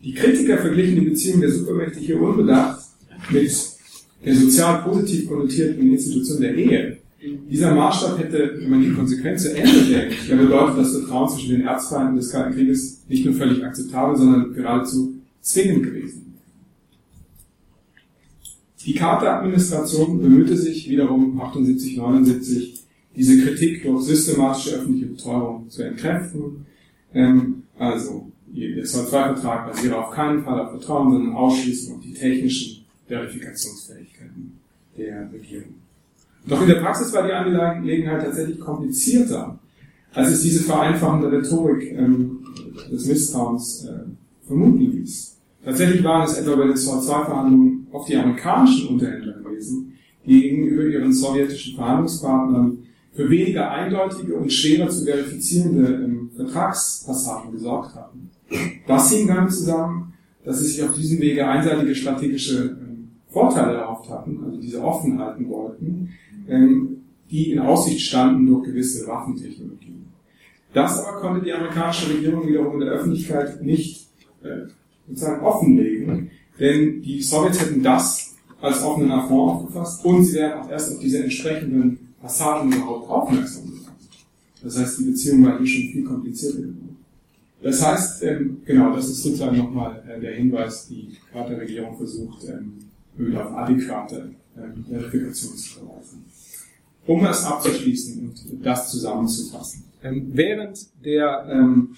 [0.02, 2.80] Die Kritiker verglichen die Beziehung der Supermächte hier unbedacht
[3.30, 3.52] mit
[4.24, 6.98] der sozial positiv konnotierten Institution der Ehe.
[7.50, 11.50] Dieser Maßstab hätte, wenn man die Konsequenz zu Ende denkt, ja bedeutet, dass Vertrauen zwischen
[11.50, 16.25] den Erzfeinden des Kalten Krieges nicht nur völlig akzeptabel, sondern geradezu zwingend gewesen.
[18.86, 22.84] Die Carter-Administration bemühte sich wiederum 78, 79
[23.16, 26.66] diese Kritik durch systematische öffentliche Betreuung zu entkräften.
[27.12, 32.84] Ähm, also, der Zoll-2-Vertrag basiere auf keinen Fall auf Vertrauen, sondern ausschließlich auf die technischen
[33.08, 34.52] Verifikationsfähigkeiten
[34.96, 35.74] der Regierung.
[36.46, 39.58] Doch in der Praxis war die Angelegenheit tatsächlich komplizierter,
[40.12, 42.38] als es diese vereinfachende Rhetorik ähm,
[42.90, 45.36] des Misstrauens äh, vermuten ließ.
[45.64, 49.94] Tatsächlich waren es etwa bei den SOR-2-Verhandlungen oft die amerikanischen Unterhändler gewesen,
[50.24, 52.78] die gegenüber ihren sowjetischen Verhandlungspartnern
[53.12, 58.30] für weniger eindeutige und schwerer zu verifizierende ähm, Vertragspassagen gesorgt hatten.
[58.86, 60.12] Das hing damit zusammen,
[60.44, 65.18] dass sie sich auf diesem Wege einseitige strategische ähm, Vorteile erhofft hatten, also diese offen
[65.18, 66.10] halten wollten,
[66.48, 66.98] ähm,
[67.30, 70.06] die in Aussicht standen durch gewisse Waffentechnologien.
[70.72, 74.08] Das aber konnte die amerikanische Regierung wiederum in der Öffentlichkeit nicht
[74.42, 74.68] äh,
[75.08, 80.70] sozusagen offenlegen, denn die Sowjets hätten das als offenen Affront aufgefasst und sie wären auch
[80.70, 83.92] erst auf diese entsprechenden Passagen überhaupt aufmerksam gemacht.
[84.62, 86.96] Das heißt, die Beziehung war hier schon viel komplizierter geworden.
[87.62, 93.36] Das heißt, ähm, genau, das ist sozusagen nochmal äh, der Hinweis, die Carter-Regierung versucht, ähm,
[93.36, 94.84] auf adäquate ähm,
[95.32, 96.24] zu verweisen.
[97.06, 99.84] Um das abzuschließen und das zusammenzufassen.
[100.02, 101.94] Ähm, während der ähm,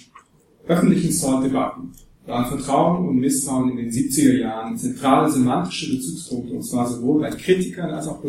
[0.66, 1.92] öffentlichen Salt-Debatten
[2.28, 7.30] waren Vertrauen und Misstrauen in den 70er Jahren zentrale semantische Bezugspunkte, und zwar sowohl bei
[7.30, 8.22] Kritikern als auch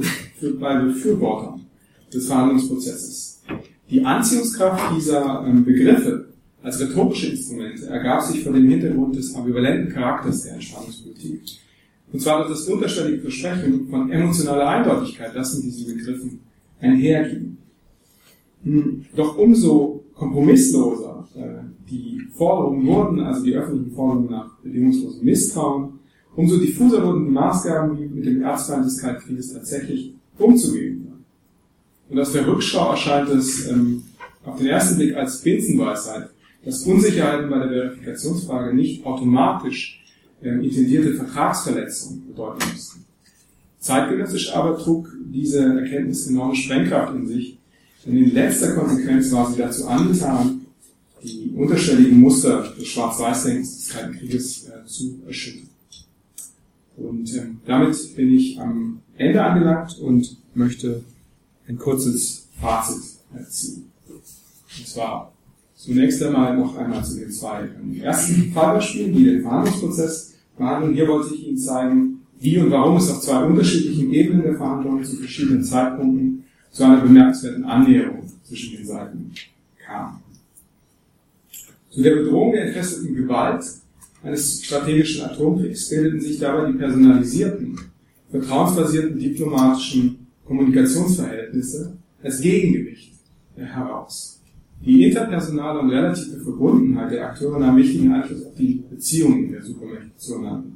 [0.60, 1.66] bei Befürwortern
[2.12, 3.42] des Verhandlungsprozesses.
[3.90, 6.30] Die Anziehungskraft dieser ähm, Begriffe
[6.64, 11.42] als rhetorische Instrumente ergab sich vor dem Hintergrund des ambivalenten Charakters der Entspannungspolitik.
[12.12, 16.40] Und zwar durch das unterschwellige Versprechen von emotionaler Eindeutigkeit, das mit diesen Begriffen
[16.80, 17.58] einherging.
[18.64, 21.09] Hm, doch umso kompromissloser
[22.40, 26.00] Forderungen wurden, also die öffentlichen Forderungen nach bedingungslosem Misstrauen,
[26.36, 31.08] umso diffuser wurden die Maßgaben, mit dem Erzfeind des Kalten Krieges tatsächlich umzugehen.
[32.10, 34.04] Und aus der Rückschau erscheint es ähm,
[34.46, 36.30] auf den ersten Blick als Binsenweisheit,
[36.64, 40.02] dass Unsicherheiten bei der Verifikationsfrage nicht automatisch
[40.42, 43.06] ähm, intendierte Vertragsverletzungen bedeuten müssten.
[43.80, 47.58] Zeitgenössisch aber trug diese Erkenntnis enorme Sprengkraft in sich,
[48.06, 50.59] denn in letzter Konsequenz war sie dazu angetan,
[51.24, 55.70] die unterschwelligen Muster des Schwarz-Weiß-Denkens des Kalten Krieges äh, zu erschüttern.
[56.98, 61.04] Und ähm, damit bin ich am Ende angelangt und möchte
[61.68, 63.04] ein kurzes Fazit
[63.50, 63.86] ziehen.
[64.10, 65.32] Und zwar
[65.76, 67.70] zunächst einmal noch einmal zu den zwei
[68.02, 70.94] ersten Fallbeispielen, die den Verhandlungsprozess behandeln.
[70.94, 75.04] Hier wollte ich Ihnen zeigen, wie und warum es auf zwei unterschiedlichen Ebenen der Verhandlungen
[75.04, 79.32] zu verschiedenen Zeitpunkten zu einer bemerkenswerten Annäherung zwischen den Seiten
[79.86, 80.19] kam.
[82.00, 83.62] Zu der Bedrohung der entfesselten Gewalt
[84.24, 87.78] eines strategischen Atomkriegs bildeten sich dabei die personalisierten,
[88.32, 93.16] vertrauensbasierten diplomatischen Kommunikationsverhältnisse als Gegengewicht
[93.58, 94.40] heraus.
[94.86, 100.16] Die interpersonale und relative Verbundenheit der Akteure nahm wichtigen Einfluss auf die Beziehungen der Supermächte
[100.16, 100.70] zueinander.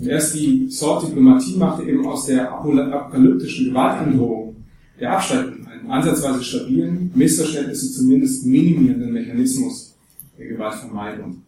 [0.00, 4.56] Und erst die Sort-Diplomatie machte eben aus der apokalyptischen Gewaltandrohung
[4.98, 9.89] der Abschreckung einen ansatzweise stabilen, Missverständnisse zumindest minimierenden Mechanismus
[10.40, 11.42] der Gewaltvermeidung.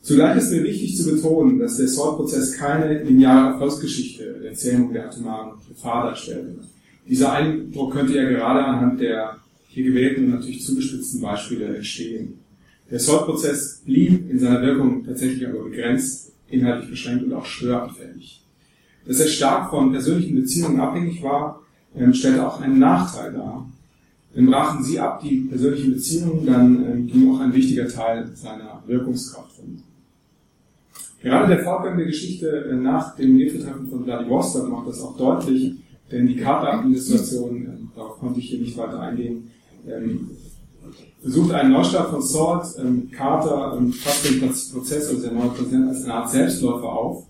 [0.00, 5.06] Zugleich ist mir wichtig zu betonen, dass der SALT-Prozess keine lineare Erfolgsgeschichte der Zählung der
[5.06, 6.58] atomaren Gefahr darstellt.
[7.08, 9.36] Dieser Eindruck könnte ja gerade anhand der
[9.68, 12.38] hier gewählten und natürlich zugespitzten Beispiele entstehen.
[12.90, 18.42] Der SALT-Prozess blieb in seiner Wirkung tatsächlich aber begrenzt, inhaltlich beschränkt und auch störanfällig.
[19.06, 21.62] Dass er stark von persönlichen Beziehungen abhängig war,
[21.96, 23.68] ähm, stellte auch einen Nachteil dar.
[24.36, 28.82] Denn brachen sie ab, die persönlichen Beziehungen, dann ähm, ging auch ein wichtiger Teil seiner
[28.86, 29.82] Wirkungskraft verloren.
[31.22, 35.72] Gerade der Fortgang der Geschichte äh, nach dem Gipfeltreffen von Vladivostok macht das auch deutlich,
[36.12, 39.50] denn die Carter-Administration, äh, darauf konnte ich hier nicht weiter eingehen,
[39.88, 40.30] ähm,
[41.22, 45.88] versucht einen Neustart von Salt, ähm, Carter ähm, fasst den Prozess, also der neue Präsident,
[45.88, 47.26] als eine Art Selbstläufer auf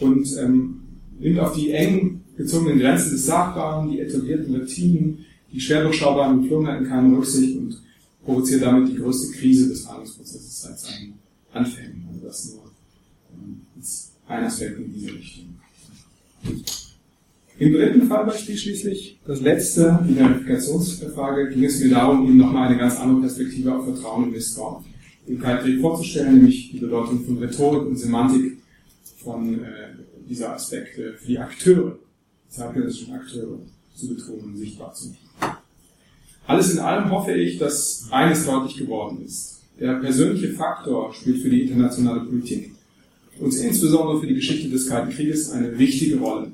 [0.00, 0.80] und ähm,
[1.18, 5.25] nimmt auf die eng gezogenen Grenzen des Sagbaren, die etablierten Routinen,
[5.56, 7.80] die schwer durchschaubaren Geflogenheiten keine Rücksicht und
[8.22, 11.14] provoziert damit die größte Krise des Verhandlungsprozesses seit seinen
[11.50, 12.06] Anfängen.
[12.12, 12.64] Also das nur
[13.32, 13.62] ähm,
[14.28, 15.58] ein Aspekt in diese Richtung.
[17.58, 22.76] Im dritten Fallbeispiel schließlich, das letzte, die Verifikationsfrage, ging es mir darum, Ihnen nochmal eine
[22.76, 24.84] ganz andere Perspektive auf Vertrauen und Misstrauen
[25.26, 28.58] im Kaltkrieg vorzustellen, nämlich die Bedeutung von Rhetorik und Semantik
[29.24, 29.68] von äh,
[30.28, 31.98] dieser Aspekte für die Akteure,
[32.50, 33.58] zeitgenössischen Akteure
[33.94, 35.25] zu betonen und sichtbar zu machen.
[36.46, 39.60] Alles in allem hoffe ich, dass eines deutlich geworden ist.
[39.80, 42.72] Der persönliche Faktor spielt für die internationale Politik
[43.38, 46.52] und insbesondere für die Geschichte des Kalten Krieges eine wichtige Rolle.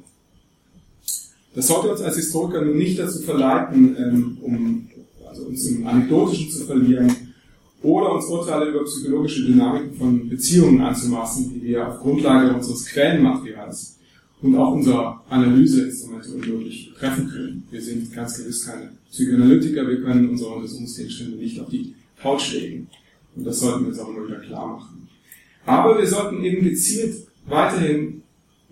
[1.55, 4.88] Das sollte uns als Historiker nun nicht dazu verleiten, ähm, um
[5.28, 7.14] also uns im Anekdotischen zu verlieren
[7.82, 13.99] oder uns Urteile über psychologische Dynamiken von Beziehungen anzumaßen, die wir auf Grundlage unseres Quellenmaterials
[14.43, 17.66] und auch unserer Analyseinstrumente unmöglich treffen können.
[17.70, 22.88] Wir sind ganz gewiss keine Psychoanalytiker, wir können unsere Untersuchungsgegenstände nicht auf die Haut schlägen.
[23.36, 25.09] Und das sollten wir uns auch immer wieder klar machen.
[25.64, 28.22] Aber wir sollten eben gezielt weiterhin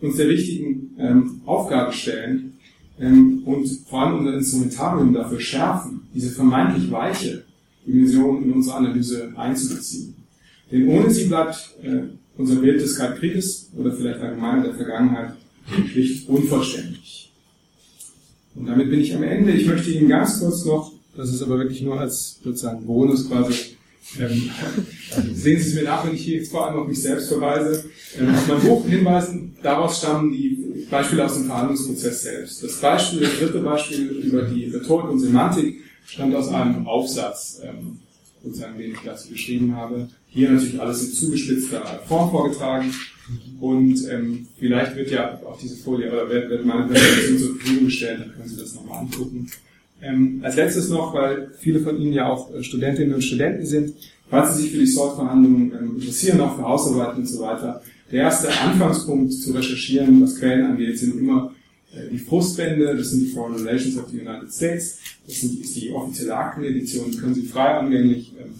[0.01, 2.51] uns der wichtigen ähm, Aufgabe stellen,
[3.01, 7.45] ähm, und vor allem unser Instrumentarium dafür schärfen, diese vermeintlich weiche
[7.87, 10.15] Dimension in unsere Analyse einzubeziehen.
[10.71, 12.03] Denn ohne sie bleibt äh,
[12.37, 15.35] unser Bild des Kalten Krieges oder vielleicht allgemein der Vergangenheit
[15.91, 17.33] schlicht unvollständig.
[18.55, 19.53] Und damit bin ich am Ende.
[19.53, 23.77] Ich möchte Ihnen ganz kurz noch, das ist aber wirklich nur als sozusagen Bonus quasi,
[24.19, 24.51] ähm,
[25.35, 27.85] sehen Sie es mir nach, wenn ich hier jetzt vor allem auf mich selbst verweise,
[28.19, 29.57] ähm, auf mein Buch hinweisen.
[29.63, 32.63] Daraus stammen die Beispiele aus dem Verhandlungsprozess selbst.
[32.65, 38.01] Das Beispiel, das dritte Beispiel über die Rhetorik und Semantik stammt aus einem Aufsatz, ähm,
[38.43, 40.09] sozusagen, den ich dazu geschrieben habe.
[40.29, 42.93] Hier natürlich alles in zugespitzter Form vorgetragen.
[43.61, 47.85] Und ähm, vielleicht wird ja auch diese Folie oder wird, wird meine Präsentation zur Verfügung
[47.85, 49.49] gestellt, dann können Sie das nochmal angucken.
[50.03, 53.95] Ähm, als letztes noch, weil viele von Ihnen ja auch äh, Studentinnen und Studenten sind,
[54.29, 58.23] falls Sie sich für die SORT-Verhandlungen ähm, interessieren, auch für Hausarbeiten und so weiter, der
[58.23, 61.55] erste Anfangspunkt zu recherchieren, was Quellen angeht, sind immer
[61.93, 65.91] die Frustbände, das sind die Foreign Relations of the United States, das sind, ist die
[65.91, 68.55] offizielle Aktenedition, die können Sie frei angänglich ähm,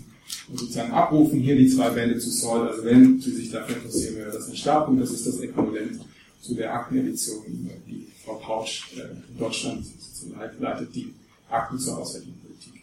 [0.53, 1.39] sozusagen abrufen.
[1.39, 4.57] Hier die zwei Bände zu Sol, also wenn Sie sich dafür interessieren, wäre das ein
[4.57, 6.01] Startpunkt, das ist das Äquivalent
[6.41, 9.85] zu der Aktenedition, die Frau Pausch äh, in Deutschland
[10.59, 11.13] leitet, die
[11.49, 12.83] Akten zur Auswärtigen Politik.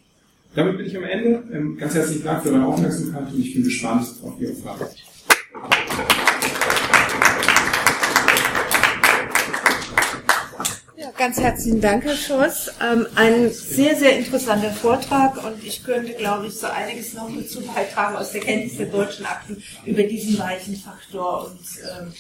[0.56, 1.43] Damit bin ich am Ende.
[1.52, 4.86] Ähm, ganz herzlichen Dank für Ihre Aufmerksamkeit und ich bin gespannt auf Ihre Fragen.
[11.18, 12.70] Ganz herzlichen Dank, Herr Scholz.
[12.80, 17.61] Ähm, ein sehr, sehr interessanter Vortrag und ich könnte, glaube ich, so einiges noch dazu
[17.61, 22.13] beitragen aus der Kenntnis der deutschen Akten über diesen weichen Faktor und ähm,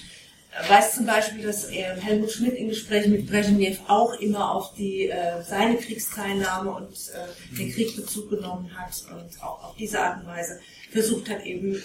[0.67, 5.43] weiß zum Beispiel, dass Helmut Schmidt in Gesprächen mit Brezhnev auch immer auf die äh,
[5.43, 10.27] seine Kriegsteilnahme und äh, den Krieg Bezug genommen hat und auch auf diese Art und
[10.27, 10.59] Weise
[10.91, 11.83] versucht hat, eben äh,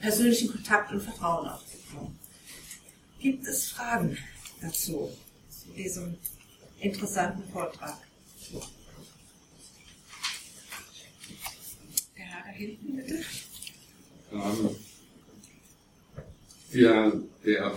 [0.00, 2.18] persönlichen Kontakt und Vertrauen aufzubauen.
[3.20, 4.16] Gibt es Fragen
[4.62, 5.10] dazu,
[5.50, 6.16] zu diesem
[6.84, 7.96] interessanten Vortrag.
[12.16, 13.14] Der Herr da hinten, bitte.
[14.32, 14.70] Ähm,
[16.74, 17.12] der,
[17.44, 17.74] der,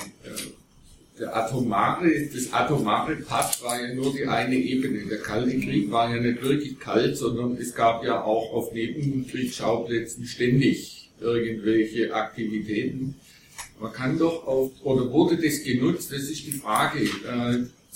[1.20, 5.06] der atomare, das atomare Pass war ja nur die eine Ebene.
[5.06, 10.26] Der Kalte Krieg war ja nicht wirklich kalt, sondern es gab ja auch auf Nebenkriegsschauplätzen
[10.26, 13.16] ständig irgendwelche Aktivitäten.
[13.80, 16.12] Man kann doch auf, oder wurde das genutzt?
[16.12, 17.08] Das ist die Frage.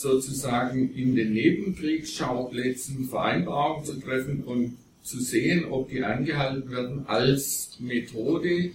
[0.02, 7.78] Sozusagen in den Nebenkriegsschauplätzen Vereinbarungen zu treffen und zu sehen, ob die eingehalten werden als
[7.80, 8.72] Methode, äh,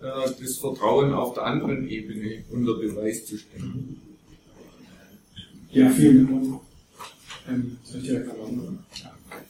[0.00, 4.00] das Vertrauen auf der anderen Ebene unter Beweis zu stellen.
[5.70, 6.60] Ja, vielen Dank.
[7.48, 7.78] Ähm.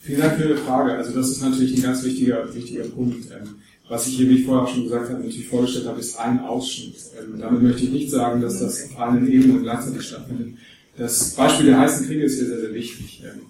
[0.00, 0.92] Vielen Dank für Ihre Frage.
[0.94, 3.30] Also das ist natürlich ein ganz wichtiger, wichtiger Punkt.
[3.30, 3.56] Ähm,
[3.88, 6.96] Was ich hier, wie ich vorher schon gesagt habe, natürlich vorgestellt habe, ist ein Ausschnitt.
[7.18, 10.54] Ähm, damit möchte ich nicht sagen, dass das auf allen Ebenen gleichzeitig stattfindet.
[10.96, 13.22] Das Beispiel der heißen Kriege ist hier sehr, sehr wichtig.
[13.24, 13.42] Ähm,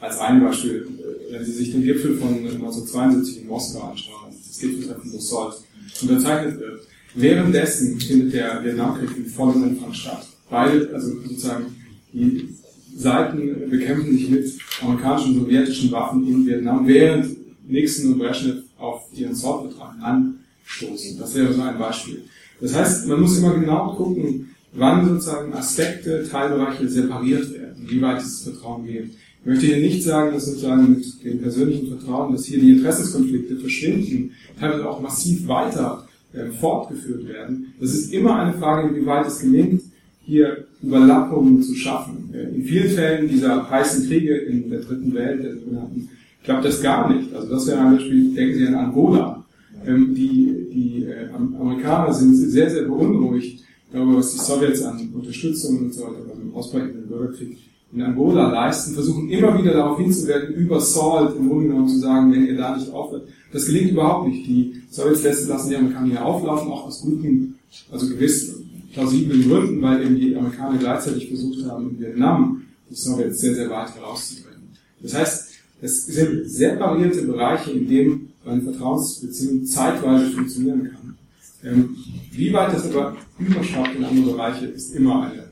[0.00, 4.58] als ein Beispiel, äh, wenn Sie sich den Gipfel von 1972 in Moskau anschauen, das
[4.58, 5.54] Gipfeltreffen, Salt
[6.02, 6.80] unterzeichnet wird,
[7.14, 10.26] währenddessen findet der Vietnamkrieg in vollem Umfang statt.
[10.48, 11.66] Beide, also sozusagen,
[12.12, 12.48] die
[12.96, 17.36] Seiten bekämpfen sich mit amerikanischen und sowjetischen Waffen in Vietnam, während
[17.68, 21.18] Nixon und Brezhnev auf ihren Salt-Vertrag anstoßen.
[21.18, 22.24] Das wäre so ein Beispiel.
[22.60, 28.20] Das heißt, man muss immer genau gucken, wann sozusagen Aspekte, Teilbereiche separiert werden, wie weit
[28.20, 29.10] dieses Vertrauen geht.
[29.40, 33.56] Ich möchte hier nicht sagen, dass sozusagen mit dem persönlichen Vertrauen, dass hier die Interessenskonflikte
[33.56, 37.72] verschwinden, teilweise auch massiv weiter äh, fortgeführt werden.
[37.80, 39.82] Das ist immer eine Frage, wie weit es gelingt,
[40.22, 42.30] hier Überlappungen zu schaffen.
[42.34, 46.08] Äh, in vielen Fällen dieser heißen Kriege in der dritten Welt, der sogenannten,
[46.44, 47.34] klappt das gar nicht.
[47.34, 49.44] Also das wäre ein Beispiel, denken Sie an Angola.
[49.86, 55.78] Ähm, die die äh, Amerikaner sind sehr, sehr beunruhigt darüber, was die Sowjets an Unterstützung
[55.78, 57.58] und so weiter beim ausbrechenden Bürgerkrieg
[57.92, 62.32] in Angola leisten, versuchen immer wieder darauf hinzuwirken, über Salt im Grunde genommen zu sagen,
[62.32, 63.28] wenn ihr da nicht aufhört.
[63.52, 64.46] Das gelingt überhaupt nicht.
[64.46, 67.58] Die Sowjets lassen die Amerikaner auflaufen, auch aus guten,
[67.90, 68.54] also gewiss
[68.92, 73.70] plausiblen Gründen, weil eben die Amerikaner gleichzeitig versucht haben, in Vietnam die Sowjets sehr, sehr
[73.70, 74.68] weit herauszubringen.
[75.02, 75.50] Das heißt,
[75.82, 81.16] es sind separierte Bereiche, in denen eine Vertrauensbeziehung zeitweise funktionieren kann.
[81.62, 81.96] Ähm,
[82.30, 85.42] wie weit das aber überschwappt in andere Bereiche, ist immer eine,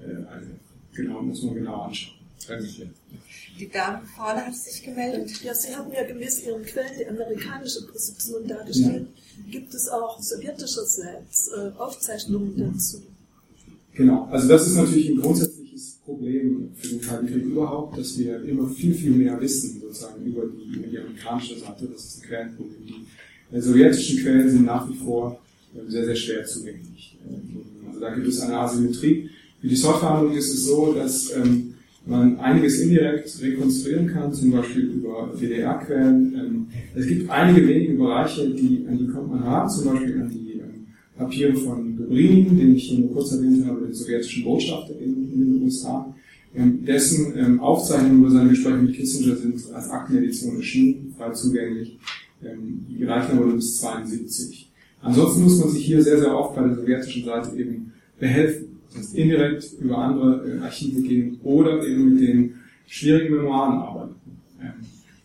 [0.00, 0.46] äh, eine
[0.94, 2.14] genau, muss man genau anschauen.
[2.46, 2.90] Dankeschön.
[3.58, 5.42] Die Dame vorne hat sich gemeldet.
[5.42, 9.06] Ja, Sie haben ja gemäß Ihren Quellen die amerikanische Position dargestellt.
[9.06, 9.50] Ja.
[9.50, 13.02] Gibt es auch sowjetischerseits äh, Aufzeichnungen dazu?
[13.94, 18.44] Genau, also das ist natürlich ein grundsätzliches Problem für den Kalten Krieg überhaupt, dass wir
[18.44, 21.86] immer viel, viel mehr wissen, sozusagen über die, über die amerikanische Seite.
[21.86, 23.06] Das ist ein Quellenproblem.
[23.50, 25.40] Die äh, sowjetischen Quellen sind nach wie vor
[25.88, 27.18] sehr, sehr schwer zugänglich.
[27.86, 29.30] Also da gibt es eine Asymmetrie.
[29.60, 31.74] Für die Softverhandlung ist es so, dass ähm,
[32.06, 36.34] man einiges indirekt rekonstruieren kann, zum Beispiel über WDR-Quellen.
[36.34, 40.30] Ähm, es gibt einige wenige Bereiche, die, an die kommt man heran, zum Beispiel an
[40.30, 44.94] die ähm, Papiere von Dobrynin, den ich hier nur kurz erwähnt habe, den sowjetischen Botschafter
[45.00, 46.14] in, in den USA.
[46.54, 51.98] Ähm, dessen ähm, Aufzeichnungen über seine Gespräche mit Kissinger sind als Aktenedition erschienen, frei zugänglich.
[52.42, 54.65] Ähm, die reichen aber bis 72.
[55.02, 59.08] Ansonsten muss man sich hier sehr, sehr oft bei der sowjetischen Seite eben behelfen das
[59.08, 62.54] heißt indirekt über andere äh, Archive gehen oder eben mit den
[62.86, 64.14] schwierigen Memoiren arbeiten.
[64.60, 64.72] Ähm,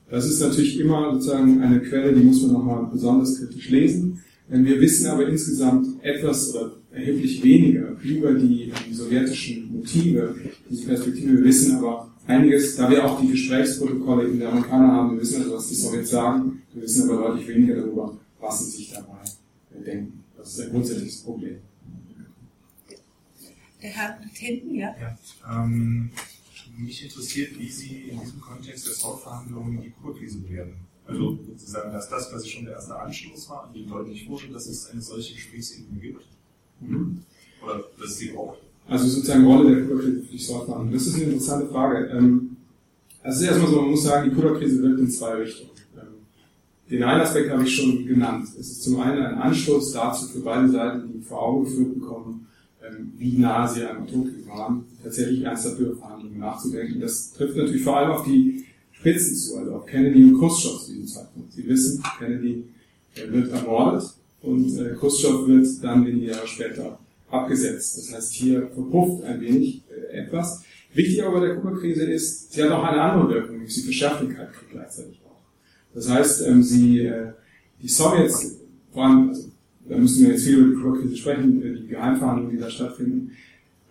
[0.09, 4.19] das ist natürlich immer sozusagen eine Quelle, die muss man nochmal besonders kritisch lesen.
[4.49, 10.36] Wir wissen aber insgesamt etwas oder erheblich weniger über die, die sowjetischen Motive,
[10.69, 11.38] diese Perspektive.
[11.38, 15.43] Wir wissen aber einiges, da wir auch die Gesprächsprotokolle in der Amerikaner haben, wir wissen
[15.43, 19.22] also, was die Sowjets sagen, wir wissen aber deutlich weniger darüber, was sie sich dabei
[19.80, 20.24] denken.
[20.38, 21.57] Das ist ein grundsätzliches Problem.
[23.82, 24.95] Der Herr hinten, ja?
[24.99, 25.17] ja
[25.49, 26.11] ähm,
[26.78, 30.76] mich interessiert, wie Sie in diesem Kontext der Hauptverhandlungen die Kurkrise bewerten.
[31.07, 34.67] Also sozusagen, dass das, was schon der erste Anstoß war, an dem deutlich wurde, dass
[34.67, 36.24] es eine solche Gesprächsebene gibt.
[36.80, 37.22] Mhm.
[37.63, 38.59] Oder dass sie braucht.
[38.88, 40.93] Also sozusagen Rolle der Kurkrise für die Sortverhandlungen.
[40.93, 42.07] Das ist eine interessante Frage.
[42.07, 42.57] Ähm,
[43.24, 45.70] also erstmal so, man muss sagen, die Kurkrise wirkt in zwei Richtungen.
[46.92, 48.50] Den einen Aspekt habe ich schon genannt.
[48.60, 52.48] Es ist zum einen ein Anstoß dazu für beide Seiten, die vor Augen geführt bekommen,
[52.86, 57.00] ähm, wie nah sie am Atomkrieg waren, tatsächlich ernsthaft über Verhandlungen nachzudenken.
[57.00, 60.92] Das trifft natürlich vor allem auf die Spitzen zu, also auf Kennedy und Khrushchev zu
[60.92, 61.54] diesem Zeitpunkt.
[61.54, 62.66] Sie wissen, Kennedy
[63.30, 68.00] wird ermordet und äh, Khrushchev wird dann wenige Jahre später abgesetzt.
[68.00, 70.62] Das heißt, hier verpufft ein wenig äh, etwas.
[70.94, 74.24] Wichtig aber bei der Kuba-Krise ist, sie hat auch eine andere Wirkung, nämlich sie verschärft
[74.24, 75.20] den Kaltkrieg gleichzeitig.
[75.94, 77.32] Das heißt, ähm, sie, äh,
[77.82, 78.58] die Sowjets,
[78.94, 79.50] allem, also
[79.89, 83.32] da müssen wir jetzt viel über die Kuba-Krise sprechen, die Geheimverhandlungen, die da stattfinden,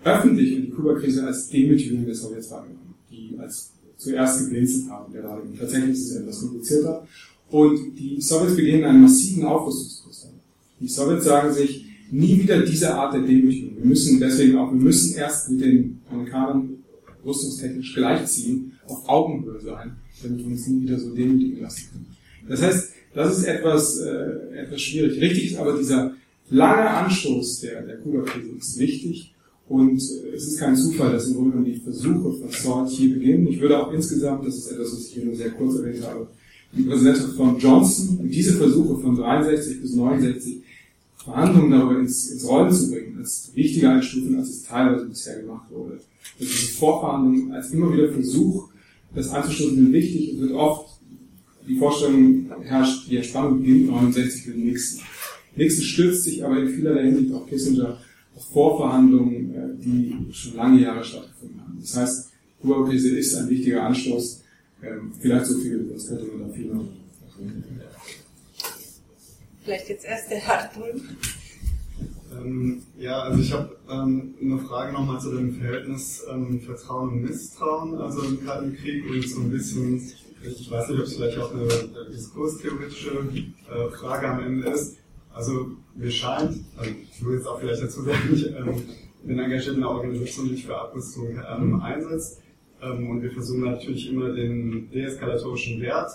[0.05, 5.13] öffentlich wird die Kuba-Krise als Demütigung der Sowjets wahrgenommen, die als zuerst geblinzelt haben.
[5.13, 7.07] Gerade tatsächlich ist es etwas komplizierter.
[7.51, 10.29] Und die Sowjets beginnen einen massiven Aufrüstungskurs.
[10.79, 13.77] Die Sowjets sagen sich, nie wieder diese Art der Demütigung.
[13.77, 16.79] Wir müssen deswegen auch, wir müssen erst mit den Amerikanern
[17.25, 22.07] rüstungstechnisch gleichziehen, auf Augenhöhe sein, damit wir uns nie wieder so demütigen lassen können.
[22.49, 25.21] Das heißt, das ist etwas, äh, etwas schwierig.
[25.21, 26.15] Richtig ist aber dieser
[26.51, 29.35] lange Anstoß der, der Kuba-Krise ist wichtig
[29.69, 33.47] und äh, es ist kein Zufall, dass im Grunde die Versuche von Salt hier beginnen.
[33.49, 36.27] Ich würde auch insgesamt, das ist etwas, was ich hier nur sehr kurz erwähnt habe,
[36.73, 40.63] die Präsidentschaft von Johnson diese Versuche von 63 bis 69
[41.17, 45.71] Verhandlungen darüber ins, ins Rollen zu bringen, als wichtiger einstufen, als es teilweise bisher gemacht
[45.71, 45.93] wurde.
[45.93, 48.70] Also diese Vorverhandlungen als immer wieder Versuch,
[49.15, 51.01] das einzustufen, sind wichtig und wird oft
[51.69, 55.01] die Vorstellung herrscht, die Entspannung beginnt 69 mit Nixon.
[55.57, 57.99] Nixon stützt sich aber in vielerlei Hinsicht auf Kissinger
[58.35, 61.79] auf Vorverhandlungen, äh, die schon lange Jahre stattgefunden haben.
[61.81, 62.31] Das heißt,
[62.63, 64.43] Kuba-Krise ist ein wichtiger Anstoß,
[64.83, 66.85] ähm, vielleicht so viel, das könnte man da viel noch.
[69.65, 71.03] Vielleicht jetzt erst der Hartmut.
[72.33, 77.23] Ähm, ja, also ich habe ähm, eine Frage nochmal zu dem Verhältnis ähm, Vertrauen und
[77.23, 79.97] Misstrauen, also im Kalten Krieg und so ein bisschen,
[80.43, 81.67] ich weiß nicht, ob es vielleicht auch eine
[82.13, 84.99] diskurstheoretische äh, Frage am Ende ist.
[85.33, 88.83] Also mir scheint, also ich will jetzt auch vielleicht dazu sagen, ich ähm,
[89.25, 92.41] bin engagiert in einer Organisation, die sich für Abrüstung ähm, einsetzt.
[92.83, 96.11] Ähm, und wir versuchen natürlich immer den deeskalatorischen Wert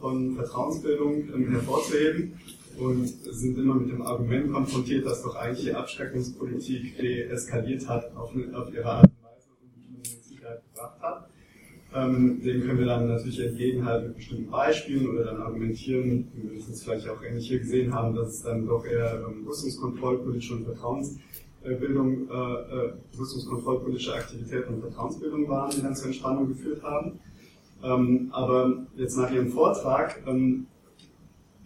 [0.00, 2.34] von Vertrauensbildung hervorzuheben
[2.78, 8.30] und sind immer mit dem Argument konfrontiert, dass doch eigentlich die Abschreckungspolitik deeskaliert hat auf,
[8.54, 9.48] auf ihre Art und Weise
[9.96, 11.28] und die Sicherheit gebracht hat.
[11.94, 16.58] Ähm, dem können wir dann natürlich entgegenhalten mit bestimmten Beispielen oder dann argumentieren, wie wir
[16.58, 20.64] das vielleicht auch ähnlich hier gesehen haben, dass es dann doch eher ähm, Rüstungskontrollpolitische und
[20.66, 27.20] Vertrauensbildung, äh, äh, Rüstungskontrollpolitische Aktivitäten und Vertrauensbildung waren, die dann zur Entspannung geführt haben.
[27.82, 30.66] Ähm, aber jetzt nach Ihrem Vortrag ähm,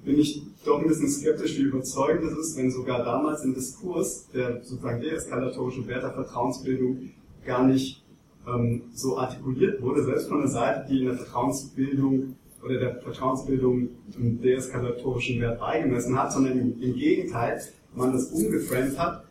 [0.04, 4.26] bin ich doch ein bisschen skeptisch, wie überzeugend es ist, wenn sogar damals im Diskurs
[4.34, 7.10] der sozusagen deeskalatorischen Wert der Vertrauensbildung
[7.44, 8.02] gar nicht
[8.46, 13.88] ähm, so artikuliert wurde, selbst von der Seite, die in der Vertrauensbildung oder der Vertrauensbildung
[14.16, 17.60] einen deeskalatorischen Wert beigemessen hat, sondern im, Gegenteil,
[17.94, 19.24] man das umgeframed hat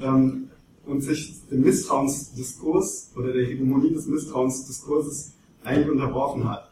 [0.00, 0.48] ähm,
[0.84, 6.70] und sich dem Misstrauensdiskurs oder der Hegemonie des Misstrauensdiskurses eigentlich unterworfen hat.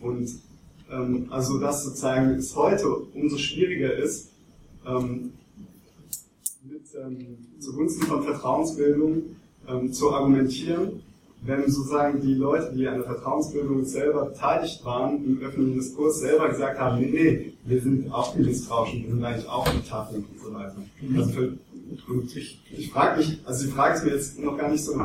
[0.00, 0.30] Und
[0.90, 4.30] ähm, also dass sozusagen es heute umso schwieriger ist,
[4.86, 5.32] ähm,
[6.62, 9.22] mit, ähm, zugunsten von Vertrauensbildung
[9.68, 11.02] ähm, zu argumentieren,
[11.42, 16.48] wenn sozusagen die Leute, die an der Vertrauensbildung selber beteiligt waren, im öffentlichen Diskurs selber
[16.48, 20.24] gesagt haben, nee, nee, wir sind auch die Misstrauischen, wir sind eigentlich auch die Tafeln
[20.24, 20.76] und so weiter.
[21.16, 21.58] Also für,
[22.34, 24.96] ich, ich frage mich, also die Frage ist mir jetzt noch gar nicht so,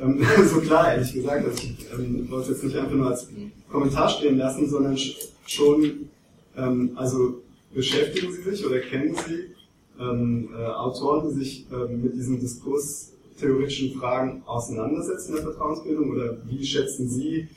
[0.00, 3.28] ähm, so klar, ehrlich gesagt, also ich ähm, wollte jetzt nicht einfach nur als
[3.70, 4.98] Kommentar stehen lassen, sondern
[5.46, 6.08] schon,
[6.56, 7.42] ähm, also
[7.74, 9.54] beschäftigen Sie sich oder kennen Sie
[9.98, 16.38] ähm, äh, Autoren, die sich ähm, mit diesen diskurstheoretischen Fragen auseinandersetzen in der Vertrauensbildung oder
[16.46, 17.48] wie schätzen Sie,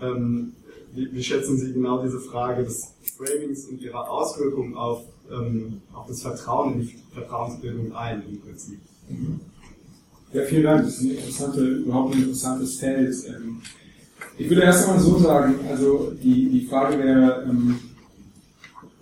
[0.00, 0.52] ähm,
[0.92, 6.06] wie, wie, schätzen Sie genau diese Frage des Framings und ihrer Auswirkungen auf, ähm, auf
[6.06, 8.80] das Vertrauen in die Vertrauensbildung ein im Prinzip?
[10.36, 10.84] Ja, vielen Dank.
[10.84, 13.14] Das ist ein interessante, überhaupt ein interessantes Feld.
[13.26, 13.62] Ähm,
[14.36, 17.78] ich würde erst einmal so sagen, also die, die Frage wäre, ähm,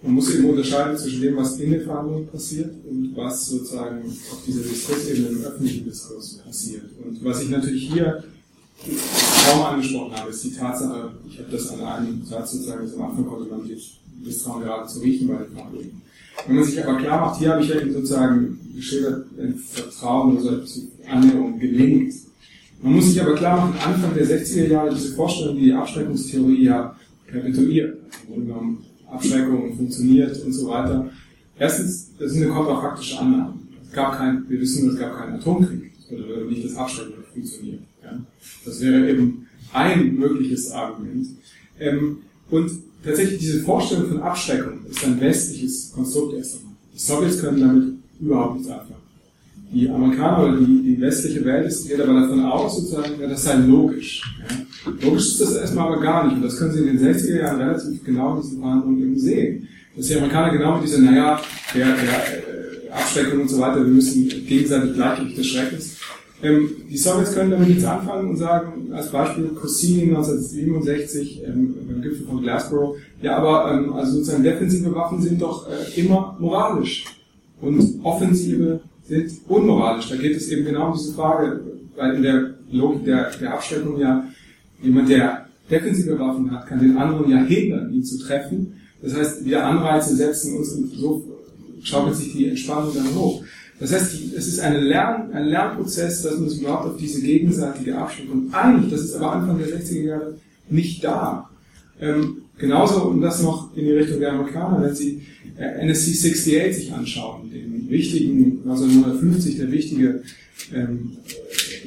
[0.00, 4.44] man muss eben unterscheiden zwischen dem, was in den Verhandlungen passiert und was sozusagen auf
[4.46, 6.84] dieser Diskursebene im öffentlichen Diskurs passiert.
[7.04, 8.22] Und was ich natürlich hier
[9.50, 13.26] kaum angesprochen habe, ist die Tatsache, ich habe das an einem Satz sozusagen am Anfang
[13.26, 16.03] konnte man sich Misstrauen gerade zu riechen bei den Verhandlungen.
[16.46, 20.38] Wenn man sich aber klar macht, hier habe ich ja eben sozusagen geschildert, wenn Vertrauen
[20.38, 22.12] oder so Annäherung gelingt,
[22.82, 26.94] man muss sich aber klar machen, Anfang der 60er Jahre diese Vorstellung, die Abschreckungstheorie ja
[27.26, 27.96] perpetuiert,
[28.28, 31.10] genommen Abschreckung funktioniert und so weiter.
[31.58, 33.54] Erstens, das ist eine kontrafaktische Annahme.
[33.82, 35.92] Es gab kein, wir wissen, es gab keinen Atomkrieg.
[36.10, 37.80] Das würde nicht das Abschrecken funktioniert.
[38.02, 38.20] Ja?
[38.64, 41.26] Das wäre eben ein mögliches Argument.
[41.78, 42.18] Ähm,
[42.50, 42.70] und
[43.04, 46.74] tatsächlich diese Vorstellung von Abschreckung ist ein westliches Konstrukt erst einmal.
[46.94, 47.84] Die Sowjets können damit
[48.20, 49.04] überhaupt nichts anfangen
[49.74, 53.42] die Amerikaner oder die, die westliche Welt ist, geht aber davon aus, sozusagen, ja, das
[53.42, 54.22] sei logisch.
[54.38, 54.92] Ja.
[55.02, 56.36] Logisch ist das erstmal aber gar nicht.
[56.36, 59.68] Und das können Sie in den 60er Jahren relativ genau in diesen Verhandlungen eben sehen.
[59.96, 61.40] Dass die Amerikaner genau mit dieser, naja,
[61.74, 65.96] der, der äh, Abschreckung und so weiter, wir müssen gegenseitig Gleichgewicht des Schreckens.
[66.44, 72.02] Ähm, die Sowjets können damit nichts anfangen und sagen, als Beispiel Cossini 1967 ähm, beim
[72.02, 77.06] Gipfel von Glasgow, ja, aber ähm, also sozusagen defensive Waffen sind doch äh, immer moralisch
[77.62, 80.10] und offensive sind unmoralisch.
[80.10, 81.62] Da geht es eben genau um diese Frage,
[81.96, 84.28] weil in der Logik der, der Abschreckung ja
[84.82, 88.74] jemand, der defensive Waffen hat, kann den anderen ja hindern, ihn zu treffen.
[89.00, 91.24] Das heißt, wir Anreize setzen uns so
[91.84, 93.44] schaukelt sich die Entspannung dann hoch.
[93.78, 97.96] Das heißt, es ist eine Lern, ein Lernprozess, dass man sich überhaupt auf diese gegenseitige
[97.96, 98.92] Abschreckung einigt.
[98.92, 100.34] Das ist aber Anfang der 60er Jahre
[100.68, 101.50] nicht da.
[102.00, 105.22] Ähm, genauso, und das noch in die Richtung der Amerikaner, wenn Sie
[105.58, 110.22] äh, NSC 68 sich anschauen, den wichtigen, 1950, der wichtige
[110.72, 111.16] ähm,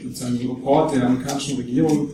[0.03, 2.11] sozusagen Report der amerikanischen Regierung,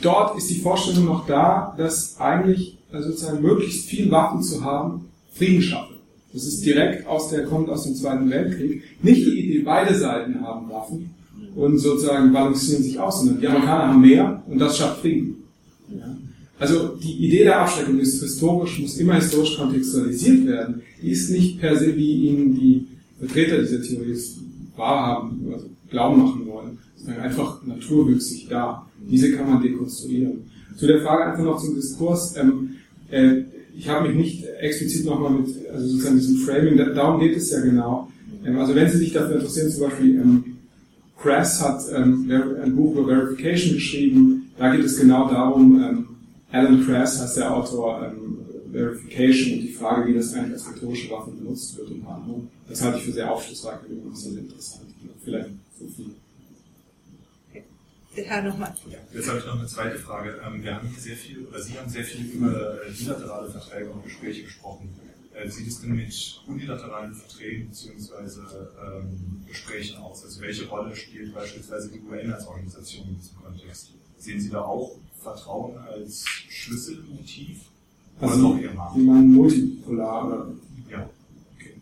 [0.00, 5.06] dort ist die Vorstellung noch da, dass eigentlich also sozusagen möglichst viel Waffen zu haben,
[5.34, 5.96] Frieden schaffen.
[6.32, 8.82] Das ist direkt aus der, kommt aus dem Zweiten Weltkrieg.
[9.02, 11.10] Nicht die Idee, beide Seiten haben Waffen
[11.54, 15.36] und sozusagen balancieren sich aus, sondern die Amerikaner haben mehr und das schafft Frieden.
[15.90, 16.16] Ja.
[16.58, 20.82] Also die Idee der Abschreckung ist historisch, muss immer historisch kontextualisiert werden.
[21.02, 22.86] Die ist nicht per se, wie Ihnen die
[23.18, 24.16] Vertreter dieser Theorie
[24.76, 28.86] wahrhaben, also glauben machen wollen, sondern einfach naturwüchsig da.
[29.10, 30.50] Diese kann man dekonstruieren.
[30.76, 32.36] Zu der Frage einfach noch zum Diskurs.
[32.36, 32.76] Ähm,
[33.10, 33.42] äh,
[33.76, 37.50] ich habe mich nicht explizit nochmal mit, also sozusagen diesem Framing, da, darum geht es
[37.50, 38.08] ja genau.
[38.44, 40.44] Ähm, also wenn Sie sich dafür interessieren, zum Beispiel ähm,
[41.20, 42.30] Crass hat ähm,
[42.62, 46.06] ein Buch über Verification geschrieben, da geht es genau darum, ähm,
[46.50, 48.38] Alan Crass heißt der Autor, ähm,
[48.72, 52.40] Verification und die Frage, wie das eigentlich als rhetorische Waffe benutzt wird und andere.
[52.68, 54.86] Das halte ich für sehr aufschlussreich und sehr interessant.
[55.22, 56.06] Vielleicht so viel.
[58.16, 58.74] Der Herr nochmal.
[58.90, 60.40] Ja, jetzt habe ich noch eine zweite Frage.
[60.44, 64.04] Ähm, wir haben hier sehr viel, oder Sie haben sehr viel über bilaterale Verträge und
[64.04, 64.90] Gespräche gesprochen.
[65.34, 68.40] Äh, sieht es denn mit unilateralen Verträgen bzw.
[68.84, 70.24] Ähm, Gesprächen aus?
[70.24, 73.92] Also welche Rolle spielt beispielsweise die UN als Organisation in diesem Kontext?
[74.18, 77.60] Sehen Sie da auch Vertrauen als Schlüsselmotiv?
[78.20, 80.52] Also Sie meinen multipolar oder?
[80.90, 81.10] Ja.
[81.56, 81.80] Okay.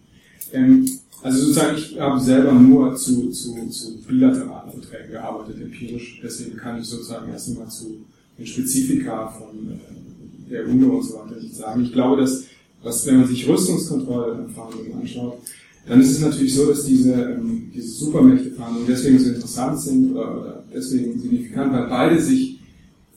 [0.53, 0.87] Ähm,
[1.23, 6.21] also sozusagen, ich habe selber nur zu, zu, zu bilateralen Verträgen gearbeitet, empirisch.
[6.23, 8.05] Deswegen kann ich sozusagen erst einmal zu
[8.39, 11.85] den Spezifika von äh, der UNO und so weiter nicht sagen.
[11.85, 12.45] Ich glaube, dass
[12.83, 15.39] was, wenn man sich Rüstungskontrollverhandlungen anschaut,
[15.87, 20.41] dann ist es natürlich so, dass diese, ähm, diese Supermächteverhandlungen deswegen so interessant sind oder,
[20.41, 22.61] oder deswegen signifikant, weil beide sich,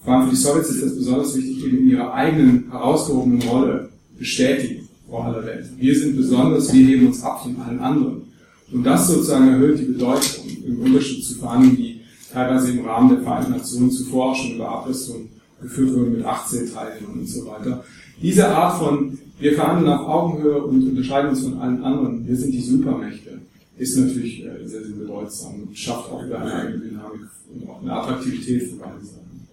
[0.04, 3.90] vor allem für die Sowjets ist das besonders wichtig, eben in ihrer eigenen herausgehobenen Rolle
[4.18, 4.83] bestätigen
[5.14, 5.70] vor aller Welt.
[5.78, 8.24] Wir sind besonders, wir heben uns ab von allen anderen.
[8.72, 12.02] Und das sozusagen erhöht die Bedeutung im Unterschied zu Verhandlungen, die
[12.32, 15.30] teilweise im Rahmen der Vereinten Nationen zuvor schon über Abrüstung
[15.62, 17.84] geführt wurden mit 18 Teilnehmern und so weiter.
[18.20, 22.28] Diese Art von wir verhandeln auf Augenhöhe und unterscheiden uns von allen anderen.
[22.28, 23.40] Wir sind die Supermächte.
[23.78, 27.82] Ist natürlich äh, sehr, sehr bedeutsam und schafft auch wieder eine eigene Dynamik und auch
[27.84, 29.48] eine Attraktivität für beide Seiten.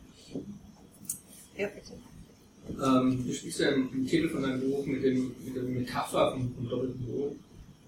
[1.58, 2.09] Ja, bitte.
[2.82, 6.32] Ähm, du sprichst ja im, im, Titel von deinem Buch mit, dem, mit der Metapher
[6.32, 7.38] vom, vom doppelten Boden.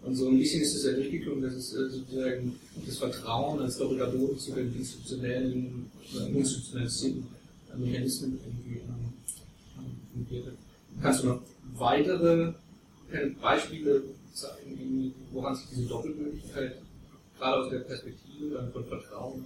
[0.02, 3.78] Und so ein bisschen ist es ja durchgeklungen, dass es äh, sozusagen das Vertrauen als
[3.78, 7.26] doppelter Boden zu den institutionellen, äh, institutionalisierten
[7.76, 10.52] Mechanismen irgendwie ähm,
[11.00, 11.40] Kannst du noch
[11.74, 12.52] weitere
[13.40, 14.02] Beispiele
[14.34, 16.76] zeigen, woran sich diese Doppelmöglichkeit
[17.38, 19.44] gerade aus der Perspektive von Vertrauen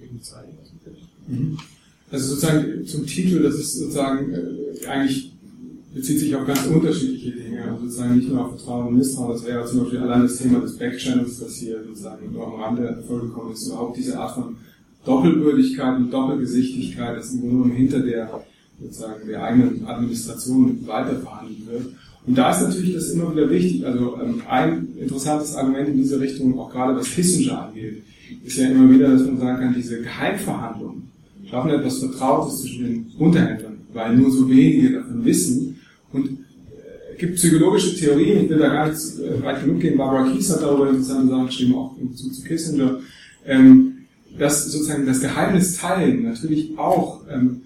[0.00, 1.02] eben zeigen lassen könnte?
[1.26, 1.58] Mhm.
[2.10, 5.32] Also sozusagen zum Titel, das ist sozusagen äh, eigentlich
[5.94, 7.62] bezieht sich auf ganz unterschiedliche Dinge.
[7.64, 10.60] Also sozusagen nicht nur auf Vertrauen und Misstrauen, das wäre zum Beispiel allein das Thema
[10.60, 14.56] des Backchannels, das hier sozusagen nur am Rande vorgekommen ist, überhaupt diese Art von
[15.04, 18.44] Doppelwürdigkeit und Doppelgesichtigkeit, das im Grunde genommen hinter der
[18.80, 21.86] sozusagen der eigenen Administration weiterverhandelt wird.
[22.26, 23.84] Und da ist natürlich das immer wieder wichtig.
[23.86, 28.02] Also ähm, ein interessantes Argument in diese Richtung, auch gerade was Kissinger angeht,
[28.44, 31.07] ist ja immer wieder, dass man sagen kann, diese Geheimverhandlungen
[31.50, 35.80] schaffen etwas Vertrautes zwischen den Unterhändlern, weil nur so wenige davon wissen.
[36.12, 39.96] Und äh, es gibt psychologische Theorien, ich will da gar nicht äh, weit genug gehen,
[39.96, 42.98] Barbara Kies hat darüber interessante Sachen geschrieben, auch zu, zu Kissinger,
[43.46, 43.94] ähm,
[44.38, 47.62] dass sozusagen das Geheimnis teilen natürlich auch ähm,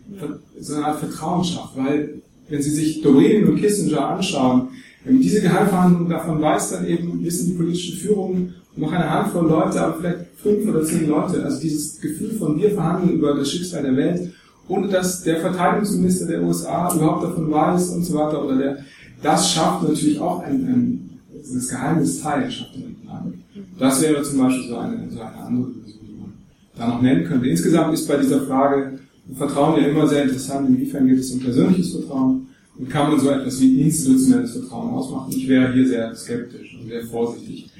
[0.59, 4.69] so eine Art Vertrauen schafft, weil wenn Sie sich Doreen und Kissinger anschauen,
[5.07, 9.81] ähm, diese Geheimverhandlungen davon weiß dann eben, wissen die politische Führung noch eine Handvoll Leute,
[9.81, 11.45] aber vielleicht fünf oder zehn Leute.
[11.45, 14.33] Also dieses Gefühl von wir verhandeln über das Schicksal der Welt,
[14.69, 18.79] ohne dass der Verteidigungsminister der USA überhaupt davon weiß und so weiter oder der,
[19.23, 23.35] das schafft natürlich auch ein, ein das Geheimnis Teil schafft eine Dynamik.
[23.79, 26.33] Das wäre zum Beispiel so eine, so eine andere Lösung, die man
[26.77, 27.49] da noch nennen könnte.
[27.49, 28.99] Insgesamt ist bei dieser Frage
[29.35, 33.31] Vertrauen ja immer sehr interessant, inwiefern geht es um persönliches Vertrauen und kann man so
[33.31, 35.33] etwas wie institutionelles Vertrauen ausmachen.
[35.35, 37.72] Ich wäre hier sehr skeptisch und sehr vorsichtig.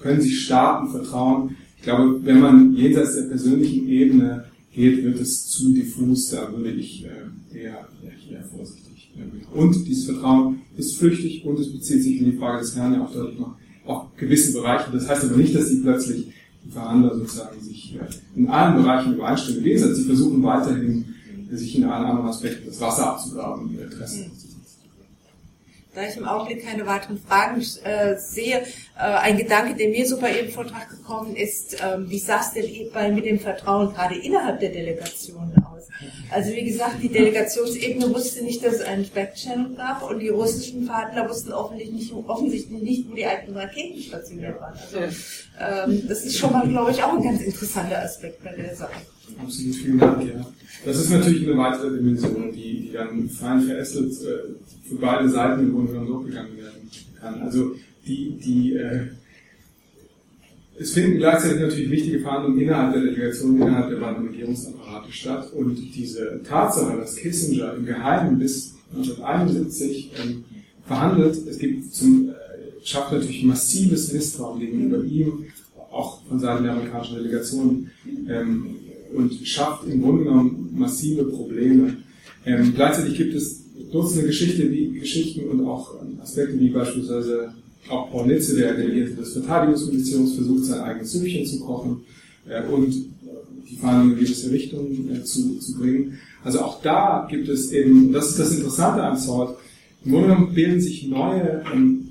[0.00, 1.56] Können sich Staaten vertrauen?
[1.76, 6.70] Ich glaube, wenn man jenseits der persönlichen Ebene geht, wird es zu diffus, da würde
[6.70, 7.88] ich äh, eher,
[8.30, 9.10] eher vorsichtig.
[9.52, 13.02] Und dieses Vertrauen ist flüchtig und es bezieht sich in die Frage des Herrn ja
[13.02, 14.90] auch deutlich noch auf gewisse Bereiche.
[14.92, 16.32] Das heißt aber nicht, dass sie plötzlich
[16.64, 17.98] die Verhandler sozusagen sich
[18.36, 19.58] in allen Bereichen übereinstimmen.
[19.58, 21.04] Im Gegensatz, sie versuchen weiterhin,
[21.50, 24.30] sich in allen anderen Aspekten das Wasser abzugraben ihre Interessen
[25.94, 30.18] da ich im Augenblick keine weiteren Fragen äh, sehe, äh, ein Gedanke, der mir so
[30.18, 34.16] bei Ihrem Vortrag gekommen ist, äh, wie sah es denn bei, mit dem Vertrauen gerade
[34.16, 35.88] innerhalb der Delegation aus?
[36.30, 40.86] Also wie gesagt, die Delegationsebene wusste nicht, dass es einen Backchannel gab und die russischen
[40.86, 44.78] Verhandler wussten offensichtlich nicht, offensichtlich nicht wo die alten Raketen stationiert waren.
[44.78, 44.98] Also
[45.60, 48.94] ähm, das ist schon mal, glaube ich, auch ein ganz interessanter Aspekt bei der Sache.
[49.38, 50.46] Absolut, vielen Dank, ja.
[50.84, 55.60] Das ist natürlich eine weitere Dimension, die, die dann fein verästelt äh, für beide Seiten
[55.60, 56.90] im Grunde genommen durchgegangen werden
[57.20, 57.42] kann.
[57.42, 57.74] Also
[58.06, 59.08] die, die äh,
[60.80, 65.52] es finden gleichzeitig natürlich wichtige Verhandlungen innerhalb der Delegation, innerhalb der beiden Regierungsapparate statt.
[65.52, 70.44] Und diese Tatsache, dass Kissinger im Geheimen bis 1971 ähm,
[70.86, 72.32] verhandelt, es gibt zum, äh,
[72.82, 75.44] schafft natürlich massives Misstrauen gegenüber ihm,
[75.90, 77.90] auch von Seiten der amerikanischen Delegation,
[78.28, 78.76] ähm,
[79.14, 81.96] und schafft im Grunde genommen massive Probleme.
[82.44, 83.60] Ähm, gleichzeitig gibt es
[83.90, 87.52] Dutzende Geschichte, wie, Geschichten und auch Aspekte wie beispielsweise
[87.88, 92.02] auch Paul Nitze, der Delegierte des Verteidigungsministeriums, versucht sein eigenes Süppchen zu kochen
[92.48, 92.94] äh, und
[93.68, 96.18] die Verhandlungen in gewisse Richtungen äh, zu, zu bringen.
[96.44, 99.56] Also auch da gibt es eben, das ist das Interessante an SWORD,
[100.04, 102.08] im Grunde genommen bilden sich neue, ähm,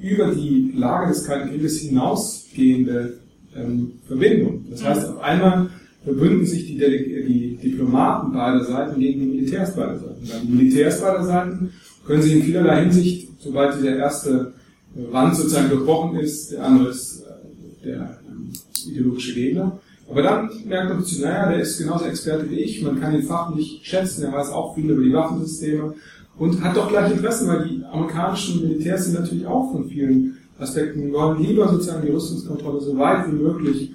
[0.00, 3.18] über die Lage des Kalten Krieges hinausgehende
[3.54, 4.66] ähm, Verbindungen.
[4.70, 5.70] Das heißt, auf einmal
[6.04, 10.28] verbünden sich die, die Diplomaten beider Seiten gegen die Militärs beider Seiten.
[10.28, 11.72] Dann die Militärs beider Seiten
[12.06, 14.52] können sich in vielerlei Hinsicht, sobald der erste
[14.94, 18.52] Wand sozusagen durchbrochen ist, der andere ist äh, der ähm,
[18.86, 19.80] ideologische Gegner.
[20.10, 23.22] Aber dann merkt man plötzlich, naja, der ist genauso Experte wie ich, man kann ihn
[23.22, 25.94] fachlich schätzen, er weiß auch viel über die Waffensysteme
[26.36, 31.12] und hat doch gleich Interesse, weil die amerikanischen Militärs sind natürlich auch von vielen Aspekten,
[31.12, 33.92] wollen lieber sozusagen die Rüstungskontrolle so weit wie möglich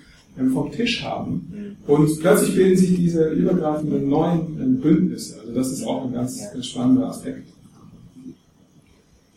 [0.51, 1.77] vom Tisch haben.
[1.88, 5.39] Und plötzlich bilden sich diese übergreifenden neuen ähm, Bündnisse.
[5.39, 7.47] Also das ist auch ein ganz, ganz spannender Aspekt.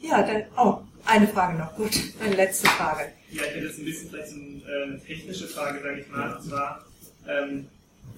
[0.01, 1.91] Ja, dann, oh, eine Frage noch, gut,
[2.25, 3.13] eine letzte Frage.
[3.31, 6.35] Ja, ich hätte jetzt ein bisschen vielleicht so äh, eine technische Frage, sage ich mal,
[6.35, 6.85] und zwar
[7.29, 7.67] ähm,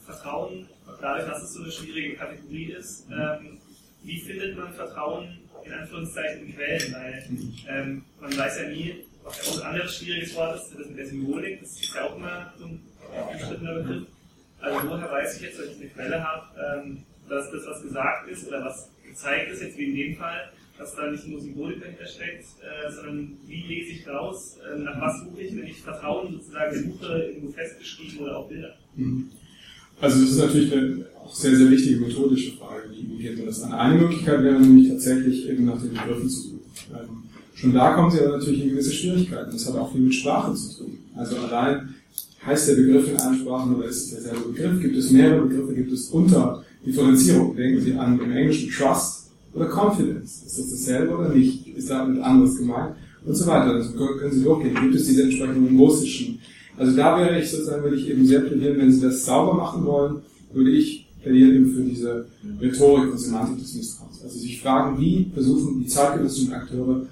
[0.05, 0.69] Vertrauen,
[1.01, 3.59] dadurch, dass es so eine schwierige Kategorie ist, ähm,
[4.05, 6.95] wie findet man Vertrauen in Anführungszeichen in Quellen?
[6.95, 7.25] Weil
[7.69, 11.61] ähm, man weiß ja nie, auch ein anderes schwieriges Wort ist, das mit der Symbolik,
[11.61, 12.81] das ist ja auch immer so ein
[13.33, 14.07] umstrittener Begriff.
[14.61, 16.47] Also woher weiß ich jetzt, wenn ich eine Quelle habe,
[16.85, 20.51] ähm, dass das, was gesagt ist oder was gezeigt ist, jetzt wie in dem Fall,
[20.79, 25.01] dass da nicht nur Symbolik dahinter steckt, äh, sondern wie lese ich raus, äh, nach
[25.01, 28.75] was suche ich, wenn ich Vertrauen sozusagen suche, irgendwo festgeschrieben oder auch Bilder.
[28.97, 29.31] Mhm.
[30.01, 33.63] Also das ist natürlich eine auch sehr, sehr wichtige methodische Frage, wie geht man das
[33.63, 33.73] an?
[33.73, 36.61] Eine Möglichkeit wäre nämlich tatsächlich eben nach den Begriffen zu suchen.
[37.55, 39.51] Schon da kommen sie aber natürlich in gewisse Schwierigkeiten.
[39.53, 40.99] Das hat auch viel mit Sprache zu tun.
[41.17, 41.95] Also allein
[42.45, 44.81] heißt der Begriff in allen Sprachen oder ist es derselbe Begriff?
[44.81, 45.75] Gibt es mehrere Begriffe?
[45.75, 47.55] Gibt es Unterdifferenzierung?
[47.55, 50.43] Denken Sie an im Englischen Trust oder Confidence.
[50.47, 51.69] Ist das dasselbe oder nicht?
[51.69, 52.97] Ist damit anderes gemeint?
[53.25, 53.73] Und so weiter.
[53.73, 54.75] Also können Sie durchgehen.
[54.81, 56.39] Gibt es diese entsprechenden russischen?
[56.77, 59.85] Also da wäre ich sozusagen, würde ich eben sehr plädieren, wenn Sie das sauber machen
[59.85, 60.17] wollen,
[60.53, 62.27] würde ich plädieren eben für diese
[62.61, 64.23] Rhetorik und Semantik des Misstrauens.
[64.23, 67.07] Also sich fragen, wie versuchen die zeitgenössischen Akteure,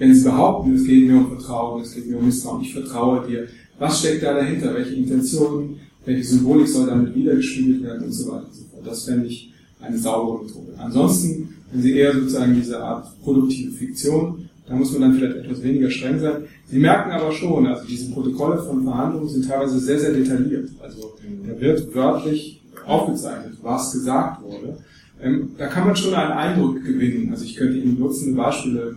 [0.00, 3.28] wenn sie behaupten, es geht mir um Vertrauen, es geht mir um Misstrauen, ich vertraue
[3.28, 3.46] dir,
[3.78, 8.46] was steckt da dahinter, welche Intentionen, welche Symbolik soll damit wiedergespiegelt werden und so weiter
[8.46, 8.86] und so fort.
[8.86, 10.72] Das fände ich eine saubere Methode.
[10.78, 15.62] Ansonsten, wenn Sie eher sozusagen diese Art produktive Fiktion, da muss man dann vielleicht etwas
[15.62, 16.44] weniger streng sein.
[16.66, 20.70] Sie merken aber schon, also diese Protokolle von Verhandlungen sind teilweise sehr, sehr detailliert.
[20.80, 21.14] Also
[21.46, 24.78] da wird wörtlich aufgezeichnet, was gesagt wurde.
[25.22, 27.30] Ähm, da kann man schon einen Eindruck gewinnen.
[27.30, 28.96] Also ich könnte Ihnen nutzende Beispiele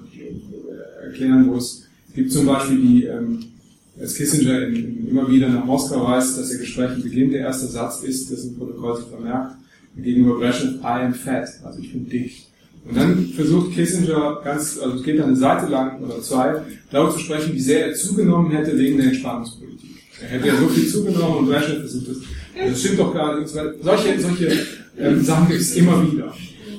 [1.14, 1.84] erklären, wo es,
[2.15, 3.40] gibt zum Beispiel die, ähm,
[3.99, 7.68] als Kissinger in, in, immer wieder nach Moskau reist, dass er Gespräche beginnt, der erste
[7.68, 9.56] Satz ist, das im Protokoll sich vermerkt,
[9.95, 12.34] gegenüber Brezhnev, I am fat, also ich bin dick.
[12.85, 16.61] Und dann versucht Kissinger ganz, also es geht eine Seite lang oder zwei,
[16.91, 19.90] darüber zu sprechen, wie sehr er zugenommen hätte wegen der Entspannungspolitik.
[20.22, 22.18] Er hätte ja so viel zugenommen und Brezhnev versucht das,
[22.69, 23.49] das stimmt doch gar nicht.
[23.49, 24.52] Solche, solche
[24.99, 26.34] ähm, Sachen gibt es immer wieder.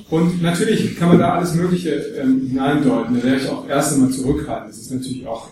[0.09, 3.15] Und natürlich kann man da alles Mögliche ähm, hineindeuten.
[3.15, 4.67] Da wäre ich auch erst einmal zurückhalten.
[4.67, 5.49] Das ist natürlich auch,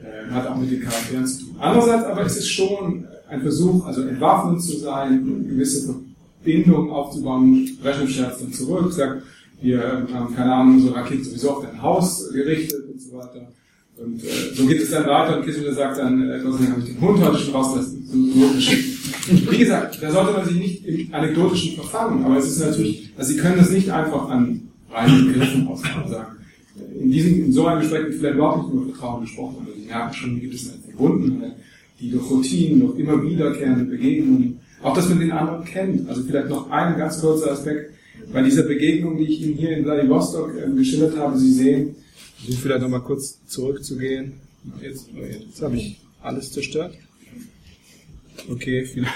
[0.00, 1.56] äh, hat auch mit den Charakteren zu tun.
[1.58, 5.94] Andererseits aber ist es schon ein Versuch, also entwaffnet zu sein, gewisse
[6.42, 9.22] Bindung aufzubauen, Brezhnev dann zurück, sagt,
[9.60, 13.52] wir haben, keine Ahnung, unsere Raketen sowieso auf dein Haus gerichtet und so weiter.
[13.96, 16.80] Und äh, so geht es dann weiter und Kissinger sagt dann, äh, Gott sei habe
[16.80, 18.06] ich den Hund heute schon rausgelassen.
[18.06, 23.12] So, Wie gesagt, da sollte man sich nicht im anekdotischen verfangen, aber es ist natürlich,
[23.16, 26.36] also Sie können das nicht einfach an reinen Begriffen ausmachen sagen.
[26.98, 29.86] In diesem, in so einem Gespräch wird vielleicht überhaupt nicht über Vertrauen gesprochen, aber Sie
[29.86, 31.56] merken schon, wie gibt es eine Verbundenheit,
[32.00, 36.08] die durch Routinen, durch immer wiederkehrende Begegnungen auch, dass man den anderen kennt.
[36.08, 37.92] Also vielleicht noch ein ganz kurzer Aspekt.
[38.32, 41.96] Bei dieser Begegnung, die ich Ihnen hier in Vladivostok äh, geschildert habe, Sie sehen,
[42.48, 44.40] um vielleicht nochmal kurz zurückzugehen.
[44.80, 46.96] Jetzt, jetzt habe ich alles zerstört.
[48.48, 49.12] Okay, vielleicht.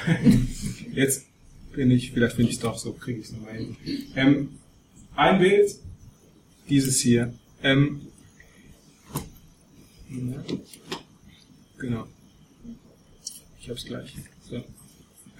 [0.92, 1.26] Jetzt
[1.74, 3.76] bin ich, vielleicht finde ich es doch so, kriege ich es nochmal hin.
[4.14, 4.48] Ähm,
[5.16, 5.74] ein Bild,
[6.68, 7.32] dieses hier.
[7.62, 8.00] Ähm,
[11.78, 12.06] genau.
[13.60, 14.14] Ich habe es gleich.
[14.48, 14.62] So.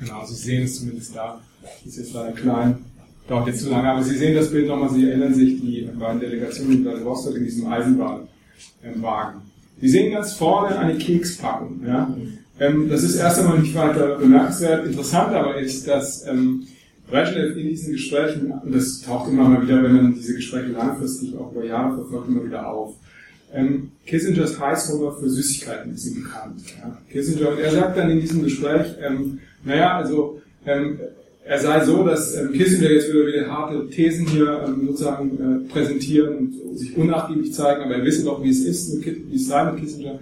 [0.01, 1.43] Genau, Sie sehen es zumindest da.
[1.85, 2.85] Ist jetzt leider klein.
[3.26, 4.90] Dauert jetzt zu lange, aber Sie sehen das Bild nochmal.
[4.90, 9.40] Sie erinnern sich, die beiden Delegationen in Vladivostok in diesem Eisenbahnwagen.
[9.80, 11.82] Sie sehen ganz vorne eine Kekspackung.
[11.86, 12.14] Ja?
[12.60, 14.86] Ähm, das ist erst einmal nicht weiter bemerkenswert.
[14.86, 16.66] Interessant aber ist, dass ähm,
[17.09, 21.36] Brezhnev in diesen Gesprächen, und das taucht immer mal wieder, wenn man diese Gespräche langfristig
[21.36, 22.94] auch über Jahre verfolgt, immer wieder auf.
[23.52, 26.60] Ähm, Kissingers Heißhunger für Süßigkeiten ist ihm bekannt.
[26.78, 26.98] Ja?
[27.10, 30.98] Kissinger, und er sagt dann in diesem Gespräch, ähm, naja, also ähm,
[31.44, 35.72] er sei so, dass ähm, Kissinger jetzt wieder, wieder harte Thesen hier ähm, sozusagen äh,
[35.72, 39.46] präsentieren und sich unnachgiebig zeigen, aber er wisse doch, wie es ist, mit, wie es
[39.46, 40.18] sei mit Kissinger.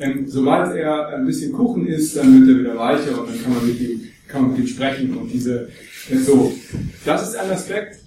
[0.00, 3.54] Ähm, sobald er ein bisschen Kuchen isst, dann wird er wieder weicher und dann kann
[3.54, 5.68] man mit ihm, kann man mit ihm sprechen und diese,
[6.10, 6.52] äh, so.
[7.04, 7.98] Das ist ein Aspekt,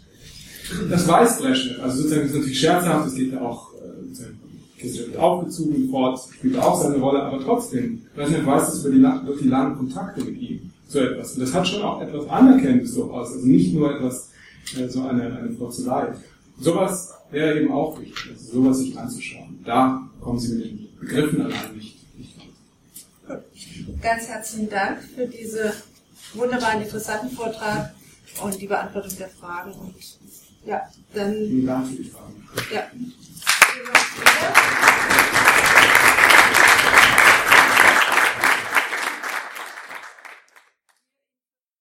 [0.89, 1.83] das weiß Brezhnev.
[1.83, 6.19] Also sozusagen, das ist natürlich scherzhaft, es geht ja auch, äh, Kissinger wird aufgezogen, Ford
[6.33, 10.23] spielt auch seine Rolle, aber trotzdem, Brezhnev weiß das über die, durch die langen Kontakte
[10.23, 11.33] mit ihm so etwas.
[11.33, 14.31] Und das hat schon auch etwas Anerkennendes durchaus, also nicht nur etwas,
[14.77, 16.13] äh, so eine, eine Frotzelei.
[16.59, 19.59] Sowas wäre eben auch wichtig, also sowas sich anzuschauen.
[19.65, 22.35] Da kommen Sie mit den Begriffen allein nicht, nicht
[23.85, 24.01] Gut.
[24.01, 25.71] Ganz herzlichen Dank für diesen
[26.33, 27.93] wunderbaren, interessanten Vortrag
[28.41, 29.71] und die Beantwortung der Fragen.
[29.73, 29.95] Und
[30.65, 30.81] ja,
[31.13, 31.33] dann.
[31.33, 32.47] Vielen Dank für die Fragen.
[32.73, 32.83] Ja.